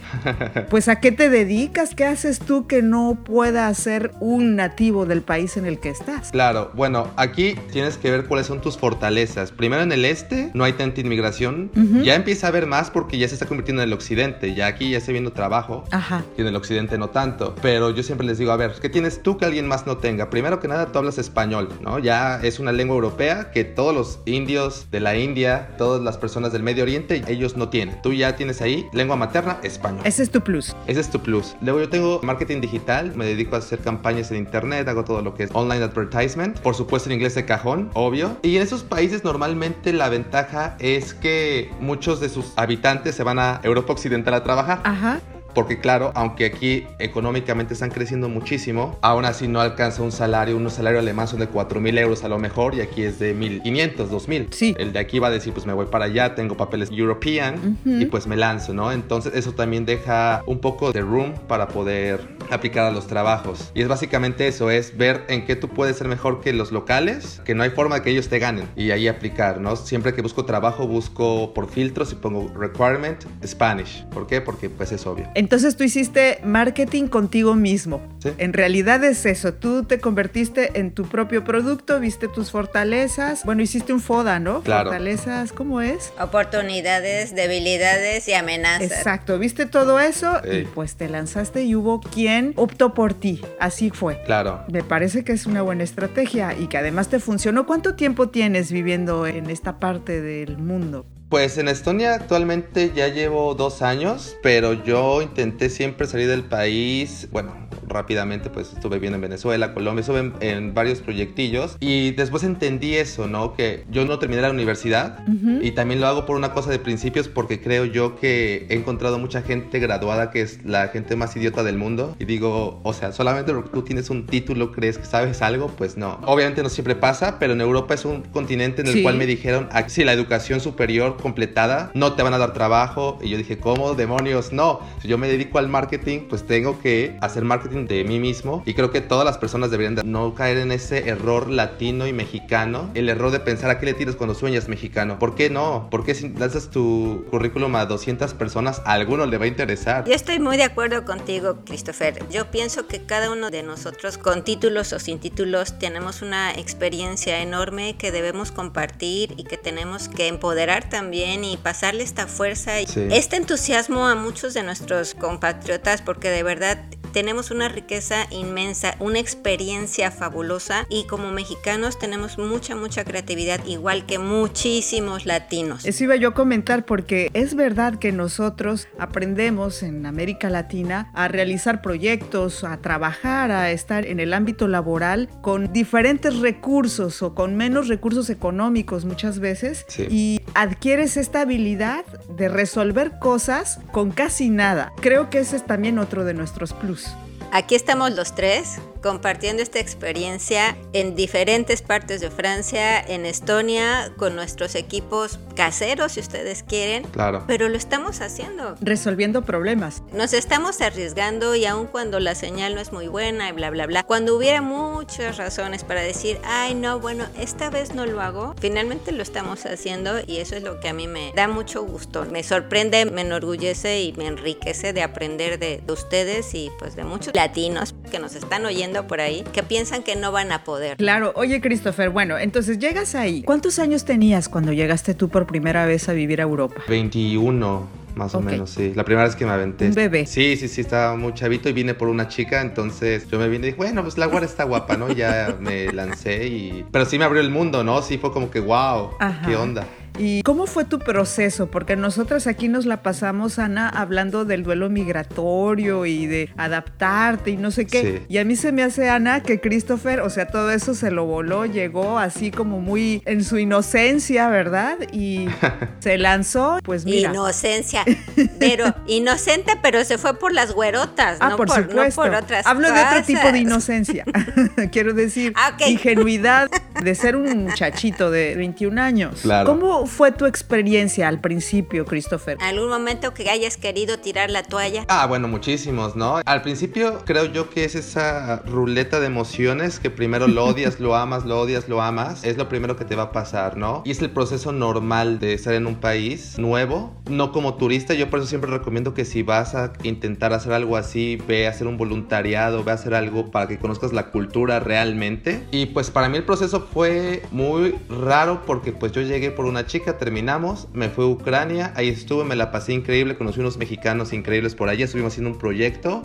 pues 0.69 0.87
¿a 0.87 0.99
qué 0.99 1.11
te 1.11 1.29
dedicas? 1.29 1.95
¿Qué 1.95 2.05
haces 2.05 2.39
tú 2.39 2.67
que 2.67 2.81
no 2.81 3.17
pueda 3.23 3.73
ser 3.73 4.11
un 4.19 4.55
nativo 4.55 5.05
del 5.05 5.21
país 5.21 5.57
en 5.57 5.65
el 5.65 5.79
que 5.79 5.89
estás? 5.89 6.31
Claro, 6.31 6.71
bueno, 6.75 7.09
aquí 7.17 7.55
tienes 7.71 7.97
que 7.97 8.11
ver 8.11 8.25
cuáles 8.25 8.47
son 8.47 8.61
tus 8.61 8.77
fortalezas. 8.77 9.51
Primero 9.51 9.83
en 9.83 9.91
el 9.91 10.05
este 10.05 10.51
no 10.53 10.63
hay 10.63 10.73
tanta 10.73 11.01
inmigración, 11.01 11.71
ya 12.03 12.15
empieza 12.15 12.47
a 12.47 12.49
haber 12.49 12.67
más 12.67 12.89
porque 12.89 13.17
ya 13.17 13.27
se 13.27 13.33
está 13.33 13.45
convirtiendo 13.45 13.81
en 13.81 13.89
el 13.89 13.93
occidente, 13.93 14.53
ya 14.53 14.67
aquí 14.67 14.91
ya 14.91 14.97
está 14.99 15.11
viendo 15.11 15.33
trabajo 15.33 15.83
Ajá. 15.91 16.23
y 16.37 16.41
en 16.41 16.47
el 16.47 16.55
occidente 16.55 16.97
no 16.97 17.09
tanto, 17.09 17.55
pero 17.61 17.89
yo 17.89 18.03
siempre 18.03 18.25
les 18.25 18.37
digo, 18.37 18.51
a 18.51 18.57
ver, 18.57 18.73
¿qué 18.81 18.89
tienes 18.89 19.21
tú 19.21 19.37
que 19.37 19.45
alguien 19.45 19.67
más 19.67 19.85
no 19.85 19.97
tenga? 19.97 20.29
Primero 20.29 20.59
que 20.59 20.67
nada, 20.67 20.91
tú 20.91 20.99
hablas 20.99 21.17
español, 21.17 21.69
¿no? 21.81 21.99
Ya 21.99 22.39
es 22.41 22.59
una 22.59 22.71
lengua 22.71 22.95
europea 22.95 23.51
que 23.51 23.63
todos 23.63 23.93
los 23.93 24.19
indios 24.25 24.87
de 24.91 24.99
la 24.99 25.17
India, 25.17 25.69
todas 25.77 26.01
las 26.01 26.17
personas 26.17 26.53
del 26.53 26.63
Medio 26.63 26.83
Oriente, 26.83 27.23
ellos 27.27 27.57
no 27.57 27.69
tienen. 27.69 28.01
Tú 28.01 28.13
ya 28.13 28.35
tienes 28.35 28.58
ahí 28.61 28.87
lengua 28.93 29.15
materna, 29.15 29.59
español. 29.63 30.01
Ese 30.05 30.23
es 30.23 30.29
tu 30.29 30.41
plus. 30.41 30.75
Ese 30.87 30.99
es 30.99 31.09
tu 31.09 31.19
plus. 31.19 31.55
Luego 31.61 31.79
yo 31.79 31.89
tengo 31.89 32.19
marketing 32.23 32.61
digital, 32.61 33.13
me 33.15 33.25
dedico 33.25 33.55
a 33.55 33.59
hacer 33.59 33.79
campañas 33.79 34.31
en 34.31 34.37
internet, 34.37 34.87
hago 34.87 35.03
todo 35.03 35.21
lo 35.21 35.33
que 35.33 35.43
es 35.43 35.51
online 35.53 35.83
advertisement, 35.83 36.59
por 36.59 36.75
supuesto 36.75 37.09
en 37.09 37.15
inglés 37.15 37.35
de 37.35 37.45
cajón, 37.45 37.89
obvio. 37.93 38.37
Y 38.41 38.57
en 38.57 38.63
esos 38.63 38.83
países 38.83 39.23
normalmente 39.23 39.93
la 39.93 40.09
ventaja 40.09 40.75
es 40.79 41.13
que 41.13 41.71
muchos 41.79 42.19
de 42.19 42.29
sus 42.29 42.53
habitantes 42.55 43.15
se 43.15 43.23
van 43.23 43.39
a 43.39 43.61
Europa 43.63 43.93
Occidental 43.93 44.33
a 44.33 44.43
trabajar. 44.43 44.81
Ajá 44.83 45.19
porque 45.53 45.79
claro, 45.79 46.11
aunque 46.15 46.45
aquí 46.45 46.85
económicamente 46.99 47.73
están 47.73 47.89
creciendo 47.89 48.29
muchísimo, 48.29 48.97
aún 49.01 49.25
así 49.25 49.47
no 49.47 49.61
alcanza 49.61 50.03
un 50.03 50.11
salario, 50.11 50.57
un 50.57 50.69
salario 50.69 50.99
alemán 50.99 51.27
son 51.27 51.39
de 51.39 51.47
4 51.47 51.79
mil 51.79 51.97
euros 51.97 52.23
a 52.23 52.29
lo 52.29 52.39
mejor 52.39 52.75
y 52.75 52.81
aquí 52.81 53.03
es 53.03 53.19
de 53.19 53.33
1500, 53.33 54.09
2000. 54.09 54.47
Sí. 54.51 54.75
El 54.77 54.93
de 54.93 54.99
aquí 54.99 55.19
va 55.19 55.27
a 55.27 55.31
decir, 55.31 55.53
pues 55.53 55.65
me 55.65 55.73
voy 55.73 55.87
para 55.87 56.05
allá, 56.05 56.35
tengo 56.35 56.57
papeles 56.57 56.89
European 56.91 57.77
y 57.85 58.05
pues 58.05 58.27
me 58.27 58.35
lanzo, 58.35 58.73
¿no? 58.73 58.91
Entonces 58.91 59.33
eso 59.35 59.53
también 59.53 59.85
deja 59.85 60.43
un 60.45 60.59
poco 60.59 60.91
de 60.91 61.01
room 61.01 61.33
para 61.47 61.67
poder 61.67 62.37
aplicar 62.49 62.85
a 62.85 62.91
los 62.91 63.07
trabajos. 63.07 63.71
Y 63.73 63.81
es 63.81 63.87
básicamente 63.87 64.47
eso, 64.47 64.69
es 64.69 64.97
ver 64.97 65.25
en 65.29 65.45
qué 65.45 65.55
tú 65.55 65.69
puedes 65.69 65.97
ser 65.97 66.07
mejor 66.07 66.41
que 66.41 66.53
los 66.53 66.71
locales, 66.71 67.41
que 67.45 67.55
no 67.55 67.63
hay 67.63 67.69
forma 67.69 67.95
de 67.95 68.01
que 68.01 68.09
ellos 68.11 68.27
te 68.27 68.39
ganen 68.39 68.67
y 68.75 68.91
ahí 68.91 69.07
aplicar, 69.07 69.59
¿no? 69.59 69.75
Siempre 69.75 70.13
que 70.13 70.21
busco 70.21 70.45
trabajo 70.45 70.87
busco 70.87 71.53
por 71.53 71.69
filtros 71.69 72.11
y 72.11 72.15
pongo 72.15 72.51
requirement 72.55 73.23
Spanish. 73.45 74.05
¿Por 74.05 74.27
qué? 74.27 74.41
Porque 74.41 74.69
pues 74.69 74.91
es 74.91 75.05
obvio. 75.05 75.29
Entonces 75.39 75.77
tú 75.77 75.85
hiciste 75.85 76.41
marketing 76.43 77.07
contigo 77.07 77.55
mismo. 77.55 78.01
Sí. 78.21 78.31
En 78.39 78.51
realidad 78.51 79.01
es 79.05 79.25
eso, 79.25 79.53
tú 79.53 79.85
te 79.85 80.01
convertiste 80.01 80.77
en 80.77 80.91
tu 80.91 81.07
propio 81.07 81.45
producto, 81.45 81.97
viste 82.01 82.27
tus 82.27 82.51
fortalezas. 82.51 83.45
Bueno, 83.45 83.61
hiciste 83.61 83.93
un 83.93 84.01
FODA, 84.01 84.39
¿no? 84.39 84.61
Claro. 84.63 84.89
Fortalezas, 84.89 85.53
¿cómo 85.53 85.79
es? 85.79 86.11
Oportunidades, 86.19 87.33
debilidades 87.33 88.27
y 88.27 88.33
amenazas. 88.33 88.91
Exacto, 88.91 89.39
viste 89.39 89.65
todo 89.65 90.01
eso 90.01 90.41
y 90.43 90.65
pues 90.65 90.95
te 90.95 91.07
lanzaste 91.07 91.63
y 91.63 91.73
hubo 91.73 92.01
quien 92.01 92.51
optó 92.57 92.93
por 92.93 93.13
ti. 93.13 93.41
Así 93.61 93.91
fue. 93.91 94.21
Claro. 94.25 94.65
Me 94.69 94.83
parece 94.83 95.23
que 95.23 95.31
es 95.31 95.45
una 95.45 95.61
buena 95.61 95.85
estrategia 95.85 96.53
y 96.53 96.67
que 96.67 96.77
además 96.77 97.07
te 97.07 97.21
funcionó. 97.21 97.65
¿Cuánto 97.65 97.95
tiempo 97.95 98.27
tienes 98.27 98.73
viviendo 98.73 99.25
en 99.25 99.49
esta 99.49 99.79
parte 99.79 100.19
del 100.19 100.57
mundo? 100.57 101.05
Pues 101.29 101.59
en 101.59 101.67
Estonia 101.67 102.15
actualmente 102.15 102.91
ya 102.95 103.07
llevo 103.07 103.53
dos 103.53 103.83
años, 103.83 104.35
pero 104.41 104.73
yo 104.73 105.21
intenté 105.21 105.69
siempre 105.69 106.07
salir 106.07 106.27
del 106.27 106.43
país, 106.43 107.27
bueno, 107.31 107.69
rápidamente 107.87 108.49
pues 108.49 108.73
estuve 108.73 108.95
viviendo 108.95 109.15
en 109.17 109.21
Venezuela, 109.21 109.73
Colombia, 109.75 110.01
estuve 110.01 110.19
en, 110.19 110.33
en 110.41 110.73
varios 110.73 111.01
proyectillos 111.01 111.77
y 111.79 112.11
después 112.11 112.43
entendí 112.43 112.95
eso, 112.95 113.27
¿no? 113.27 113.53
Que 113.53 113.85
yo 113.91 114.05
no 114.05 114.17
terminé 114.17 114.41
la 114.41 114.49
universidad 114.49 115.19
y 115.61 115.71
también 115.71 116.01
lo 116.01 116.07
hago 116.07 116.25
por 116.25 116.35
una 116.35 116.51
cosa 116.53 116.71
de 116.71 116.79
principios 116.79 117.27
porque 117.27 117.59
creo 117.61 117.85
yo 117.85 118.15
que 118.15 118.65
he 118.69 118.73
encontrado 118.75 119.19
mucha 119.19 119.43
gente 119.43 119.77
graduada 119.79 120.31
que 120.31 120.41
es 120.41 120.65
la 120.65 120.87
gente 120.87 121.15
más 121.15 121.35
idiota 121.35 121.61
del 121.63 121.77
mundo 121.77 122.15
y 122.19 122.25
digo, 122.25 122.79
o 122.83 122.93
sea, 122.93 123.11
solamente 123.11 123.53
porque 123.53 123.69
tú 123.71 123.83
tienes 123.83 124.09
un 124.09 124.25
título, 124.25 124.71
crees 124.71 124.97
que 124.97 125.05
sabes 125.05 125.43
algo, 125.43 125.67
pues 125.67 125.95
no. 125.95 126.19
Obviamente 126.25 126.63
no 126.63 126.69
siempre 126.69 126.95
pasa, 126.95 127.37
pero 127.39 127.53
en 127.53 127.61
Europa 127.61 127.93
es 127.93 128.05
un 128.05 128.21
continente 128.23 128.81
en 128.81 128.87
el 128.87 128.93
Sí. 128.95 129.03
cual 129.03 129.15
me 129.17 129.25
dijeron, 129.27 129.69
aquí 129.71 129.89
sí, 129.91 130.03
la 130.03 130.13
educación 130.13 130.59
superior 130.59 131.17
completada, 131.19 131.91
no 131.93 132.13
te 132.13 132.23
van 132.23 132.33
a 132.33 132.37
dar 132.37 132.53
trabajo. 132.53 133.19
Y 133.21 133.29
yo 133.29 133.37
dije, 133.37 133.57
¿cómo 133.57 133.93
demonios? 133.93 134.51
No, 134.51 134.81
si 135.01 135.07
yo 135.07 135.17
me 135.17 135.27
dedico 135.27 135.59
al 135.59 135.67
marketing, 135.67 136.21
pues 136.29 136.45
tengo 136.45 136.79
que 136.79 137.17
hacer 137.21 137.43
marketing 137.43 137.87
de 137.87 138.03
mí 138.03 138.19
mismo 138.19 138.63
y 138.65 138.73
creo 138.73 138.91
que 138.91 139.01
todas 139.01 139.25
las 139.25 139.37
personas 139.37 139.71
deberían 139.71 139.95
de 139.95 140.03
no 140.03 140.33
caer 140.33 140.57
en 140.57 140.71
ese 140.71 141.09
error 141.09 141.49
latino 141.49 142.07
y 142.07 142.13
mexicano, 142.13 142.89
el 142.93 143.09
error 143.09 143.31
de 143.31 143.39
pensar 143.39 143.69
a 143.69 143.79
qué 143.79 143.85
le 143.85 143.93
tiras 143.93 144.15
cuando 144.15 144.35
sueñas 144.35 144.67
mexicano. 144.67 145.19
¿Por 145.19 145.35
qué 145.35 145.49
no? 145.49 145.87
¿Por 145.89 146.05
qué 146.05 146.15
si 146.15 146.29
lanzas 146.29 146.69
tu 146.69 147.25
currículum 147.29 147.75
a 147.75 147.85
200 147.85 148.33
personas, 148.33 148.81
a 148.85 148.93
alguno 148.93 149.25
le 149.25 149.37
va 149.37 149.45
a 149.45 149.47
interesar? 149.47 150.05
Yo 150.05 150.13
estoy 150.13 150.39
muy 150.39 150.57
de 150.57 150.63
acuerdo 150.63 151.05
contigo, 151.05 151.57
Christopher. 151.65 152.23
Yo 152.29 152.51
pienso 152.51 152.87
que 152.87 153.03
cada 153.05 153.31
uno 153.31 153.49
de 153.49 153.63
nosotros, 153.63 154.17
con 154.17 154.43
títulos 154.43 154.93
o 154.93 154.99
sin 154.99 155.19
títulos, 155.19 155.77
tenemos 155.79 156.21
una 156.21 156.51
experiencia 156.51 157.41
enorme 157.41 157.95
que 157.97 158.11
debemos 158.11 158.51
compartir 158.51 159.33
y 159.37 159.43
que 159.43 159.57
tenemos 159.57 160.09
que 160.09 160.27
empoderar 160.27 160.89
también 160.89 161.08
y 161.13 161.57
pasarle 161.57 162.03
esta 162.03 162.27
fuerza 162.27 162.79
y 162.81 162.85
este 163.11 163.35
entusiasmo 163.35 164.07
a 164.07 164.15
muchos 164.15 164.53
de 164.53 164.63
nuestros 164.63 165.15
compatriotas 165.15 166.01
porque 166.01 166.29
de 166.29 166.43
verdad 166.43 166.79
tenemos 167.11 167.51
una 167.51 167.69
riqueza 167.69 168.27
inmensa, 168.31 168.95
una 168.99 169.19
experiencia 169.19 170.11
fabulosa 170.11 170.85
y 170.89 171.05
como 171.05 171.31
mexicanos 171.31 171.99
tenemos 171.99 172.37
mucha, 172.37 172.75
mucha 172.75 173.03
creatividad, 173.03 173.65
igual 173.65 174.05
que 174.05 174.19
muchísimos 174.19 175.25
latinos. 175.25 175.85
Eso 175.85 176.03
iba 176.03 176.15
yo 176.15 176.29
a 176.29 176.33
comentar 176.33 176.85
porque 176.85 177.29
es 177.33 177.55
verdad 177.55 177.99
que 177.99 178.11
nosotros 178.11 178.87
aprendemos 178.97 179.83
en 179.83 180.05
América 180.05 180.49
Latina 180.49 181.11
a 181.13 181.27
realizar 181.27 181.81
proyectos, 181.81 182.63
a 182.63 182.77
trabajar, 182.77 183.51
a 183.51 183.71
estar 183.71 184.05
en 184.05 184.19
el 184.19 184.33
ámbito 184.33 184.67
laboral 184.67 185.29
con 185.41 185.71
diferentes 185.73 186.37
recursos 186.39 187.21
o 187.21 187.35
con 187.35 187.55
menos 187.55 187.87
recursos 187.87 188.29
económicos 188.29 189.05
muchas 189.05 189.39
veces 189.39 189.85
y 189.97 190.41
adquieres 190.53 191.17
esta 191.17 191.41
habilidad 191.41 192.05
de 192.29 192.49
resolver 192.49 193.19
cosas 193.19 193.79
con 193.91 194.11
casi 194.11 194.49
nada. 194.49 194.93
Creo 195.01 195.29
que 195.29 195.39
ese 195.39 195.55
es 195.55 195.65
también 195.65 195.99
otro 195.99 196.25
de 196.25 196.33
nuestros 196.33 196.73
plus. 196.73 197.08
Aquí 197.51 197.75
estamos 197.75 198.11
los 198.11 198.35
tres 198.35 198.79
compartiendo 199.01 199.63
esta 199.63 199.79
experiencia 199.79 200.75
en 200.93 201.15
diferentes 201.15 201.81
partes 201.81 202.21
de 202.21 202.29
Francia, 202.29 202.99
en 202.99 203.25
Estonia, 203.25 204.11
con 204.17 204.35
nuestros 204.35 204.75
equipos 204.75 205.39
caseros, 205.55 206.13
si 206.13 206.19
ustedes 206.19 206.63
quieren. 206.63 207.03
Claro. 207.03 207.43
Pero 207.47 207.69
lo 207.69 207.77
estamos 207.77 208.21
haciendo. 208.21 208.75
Resolviendo 208.81 209.43
problemas. 209.43 210.03
Nos 210.13 210.33
estamos 210.33 210.81
arriesgando 210.81 211.55
y 211.55 211.65
aun 211.65 211.87
cuando 211.87 212.19
la 212.19 212.35
señal 212.35 212.75
no 212.75 212.81
es 212.81 212.91
muy 212.91 213.07
buena 213.07 213.49
y 213.49 213.51
bla, 213.51 213.69
bla, 213.69 213.85
bla, 213.87 214.03
cuando 214.03 214.35
hubiera 214.35 214.61
muchas 214.61 215.37
razones 215.37 215.83
para 215.83 216.01
decir, 216.01 216.39
ay, 216.43 216.75
no, 216.75 216.99
bueno, 216.99 217.25
esta 217.37 217.69
vez 217.69 217.93
no 217.95 218.05
lo 218.05 218.21
hago, 218.21 218.55
finalmente 218.59 219.11
lo 219.11 219.23
estamos 219.23 219.65
haciendo 219.65 220.19
y 220.25 220.37
eso 220.37 220.55
es 220.55 220.63
lo 220.63 220.79
que 220.79 220.89
a 220.89 220.93
mí 220.93 221.07
me 221.07 221.31
da 221.35 221.47
mucho 221.47 221.83
gusto. 221.83 222.25
Me 222.25 222.43
sorprende, 222.43 223.05
me 223.05 223.21
enorgullece 223.21 224.01
y 224.01 224.13
me 224.13 224.27
enriquece 224.27 224.93
de 224.93 225.03
aprender 225.03 225.59
de, 225.59 225.81
de 225.85 225.93
ustedes 225.93 226.53
y 226.53 226.69
pues 226.79 226.95
de 226.95 227.03
muchos 227.03 227.33
latinos 227.39 227.95
que 228.11 228.19
nos 228.19 228.35
están 228.35 228.65
oyendo 228.65 229.07
por 229.07 229.21
ahí 229.21 229.45
que 229.53 229.63
piensan 229.63 230.03
que 230.03 230.17
no 230.17 230.33
van 230.33 230.51
a 230.51 230.65
poder. 230.65 230.97
Claro, 230.97 231.31
oye 231.37 231.61
Christopher, 231.61 232.09
bueno, 232.09 232.37
entonces 232.37 232.79
llegas 232.79 233.15
ahí. 233.15 233.43
¿Cuántos 233.43 233.79
años 233.79 234.03
tenías 234.03 234.49
cuando 234.49 234.73
llegaste 234.73 235.13
tú 235.13 235.29
por 235.29 235.47
primera 235.47 235.85
vez 235.85 236.09
a 236.09 236.13
vivir 236.13 236.41
a 236.41 236.43
Europa? 236.43 236.81
21 236.89 237.99
más 238.15 238.35
o 238.35 238.41
menos, 238.41 238.71
sí. 238.71 238.91
La 238.93 239.05
primera 239.05 239.25
vez 239.25 239.37
que 239.37 239.45
me 239.45 239.51
aventé. 239.51 239.87
Un 239.87 239.93
bebé. 239.93 240.25
Sí, 240.25 240.57
sí, 240.57 240.67
sí, 240.67 240.81
estaba 240.81 241.15
muy 241.15 241.33
chavito 241.33 241.69
y 241.69 241.71
vine 241.71 241.93
por 241.93 242.09
una 242.09 242.27
chica, 242.27 242.59
entonces 242.59 243.29
yo 243.29 243.39
me 243.39 243.47
vine 243.47 243.67
y 243.67 243.69
dije, 243.69 243.77
bueno, 243.77 244.01
pues 244.03 244.17
la 244.17 244.25
guarda 244.25 244.45
está 244.45 244.65
guapa, 244.65 244.97
¿no? 244.97 245.09
Ya 245.13 245.55
me 245.61 245.93
lancé 245.93 246.47
y... 246.47 246.85
Pero 246.91 247.05
sí 247.05 247.17
me 247.17 247.23
abrió 247.23 247.41
el 247.41 247.51
mundo, 247.51 247.85
¿no? 247.85 248.01
Sí 248.01 248.17
fue 248.17 248.33
como 248.33 248.51
que, 248.51 248.59
wow, 248.59 249.11
qué 249.45 249.55
onda. 249.55 249.87
¿Y 250.19 250.41
cómo 250.43 250.67
fue 250.67 250.83
tu 250.83 250.99
proceso? 250.99 251.71
Porque 251.71 251.95
nosotras 251.95 252.45
aquí 252.45 252.67
nos 252.67 252.85
la 252.85 253.01
pasamos, 253.01 253.57
Ana, 253.57 253.87
hablando 253.87 254.43
del 254.43 254.63
duelo 254.63 254.89
migratorio 254.89 256.05
y 256.05 256.27
de 256.27 256.49
adaptarte 256.57 257.51
y 257.51 257.57
no 257.57 257.71
sé 257.71 257.87
qué. 257.87 258.23
Y 258.27 258.37
a 258.37 258.43
mí 258.43 258.57
se 258.57 258.73
me 258.73 258.83
hace, 258.83 259.09
Ana, 259.09 259.41
que 259.41 259.61
Christopher, 259.61 260.19
o 260.19 260.29
sea, 260.29 260.47
todo 260.47 260.71
eso 260.71 260.93
se 260.93 261.09
lo 261.09 261.25
voló, 261.25 261.65
llegó 261.65 262.19
así 262.19 262.51
como 262.51 262.81
muy 262.81 263.21
en 263.25 263.45
su 263.45 263.57
inocencia, 263.57 264.49
¿verdad? 264.49 264.97
Y 265.13 265.47
se 265.99 266.17
lanzó, 266.17 266.79
pues 266.83 267.05
mira. 267.05 267.29
Inocencia, 267.29 268.03
pero 268.59 268.93
inocente, 269.07 269.73
pero 269.81 270.03
se 270.03 270.17
fue 270.17 270.37
por 270.37 270.51
las 270.51 270.73
güerotas, 270.73 271.37
ah, 271.39 271.51
no, 271.51 271.55
por, 271.55 271.67
por, 271.67 271.83
supuesto. 271.83 272.21
por 272.21 272.33
otras 272.35 272.65
Hablo 272.67 272.89
cosas. 272.89 273.11
de 273.11 273.19
otro 273.19 273.25
tipo 273.25 273.51
de 273.53 273.59
inocencia. 273.59 274.25
Quiero 274.91 275.13
decir, 275.13 275.53
Ah, 275.55 275.71
ok. 275.75 275.87
ingenuidad 275.87 276.69
de 277.01 277.15
ser 277.15 277.35
un 277.35 277.63
muchachito 277.63 278.31
de 278.31 278.55
21 278.55 279.01
años. 279.01 279.41
Claro. 279.41 279.69
¿Cómo 279.69 280.05
fue 280.05 280.31
tu 280.31 280.45
experiencia 280.45 281.27
al 281.27 281.39
principio, 281.39 282.05
Christopher? 282.05 282.57
¿Algún 282.61 282.89
momento 282.89 283.33
que 283.33 283.49
hayas 283.49 283.77
querido 283.77 284.19
tirar 284.19 284.49
la 284.49 284.63
toalla? 284.63 285.05
Ah, 285.07 285.25
bueno, 285.27 285.47
muchísimos, 285.47 286.15
¿no? 286.15 286.41
Al 286.45 286.61
principio 286.61 287.23
creo 287.25 287.45
yo 287.45 287.69
que 287.69 287.85
es 287.85 287.95
esa 287.95 288.57
ruleta 288.65 289.19
de 289.19 289.27
emociones 289.27 289.99
que 289.99 290.09
primero 290.09 290.47
lo 290.47 290.65
odias, 290.65 290.99
lo 290.99 291.15
amas, 291.15 291.45
lo 291.45 291.59
odias, 291.59 291.87
lo 291.87 292.01
amas. 292.01 292.43
Es 292.43 292.57
lo 292.57 292.67
primero 292.69 292.95
que 292.95 293.05
te 293.05 293.15
va 293.15 293.23
a 293.23 293.31
pasar, 293.31 293.77
¿no? 293.77 294.03
Y 294.05 294.11
es 294.11 294.21
el 294.21 294.31
proceso 294.31 294.71
normal 294.71 295.39
de 295.39 295.53
estar 295.53 295.73
en 295.73 295.87
un 295.87 295.95
país 295.95 296.57
nuevo, 296.57 297.15
no 297.29 297.51
como 297.51 297.75
turista. 297.75 298.13
Yo 298.13 298.29
por 298.29 298.39
eso 298.39 298.47
siempre 298.47 298.69
recomiendo 298.69 299.13
que 299.13 299.25
si 299.25 299.43
vas 299.43 299.75
a 299.75 299.93
intentar 300.03 300.53
hacer 300.53 300.73
algo 300.73 300.97
así, 300.97 301.37
ve 301.47 301.67
a 301.67 301.69
hacer 301.69 301.87
un 301.87 301.97
voluntariado, 301.97 302.83
ve 302.83 302.91
a 302.91 302.95
hacer 302.95 303.13
algo 303.13 303.51
para 303.51 303.67
que 303.67 303.77
conozcas 303.79 304.13
la 304.13 304.31
cultura 304.31 304.79
realmente. 304.79 305.63
Y 305.71 305.87
pues 305.87 306.11
para 306.11 306.29
mí 306.29 306.37
el 306.37 306.43
proceso 306.43 306.88
fue 306.93 307.43
muy 307.51 307.95
raro 308.09 308.63
porque 308.65 308.91
pues 308.91 309.11
yo 309.11 309.21
llegué 309.21 309.51
por 309.51 309.65
una 309.65 309.85
chica, 309.85 310.17
terminamos, 310.17 310.87
me 310.93 311.09
fui 311.09 311.25
a 311.25 311.27
Ucrania, 311.27 311.93
ahí 311.95 312.09
estuve, 312.09 312.43
me 312.43 312.55
la 312.55 312.71
pasé 312.71 312.93
increíble, 312.93 313.37
conocí 313.37 313.59
unos 313.59 313.77
mexicanos 313.77 314.33
increíbles 314.33 314.75
por 314.75 314.89
allá, 314.89 315.05
estuvimos 315.05 315.33
haciendo 315.33 315.51
un 315.51 315.57
proyecto 315.57 316.23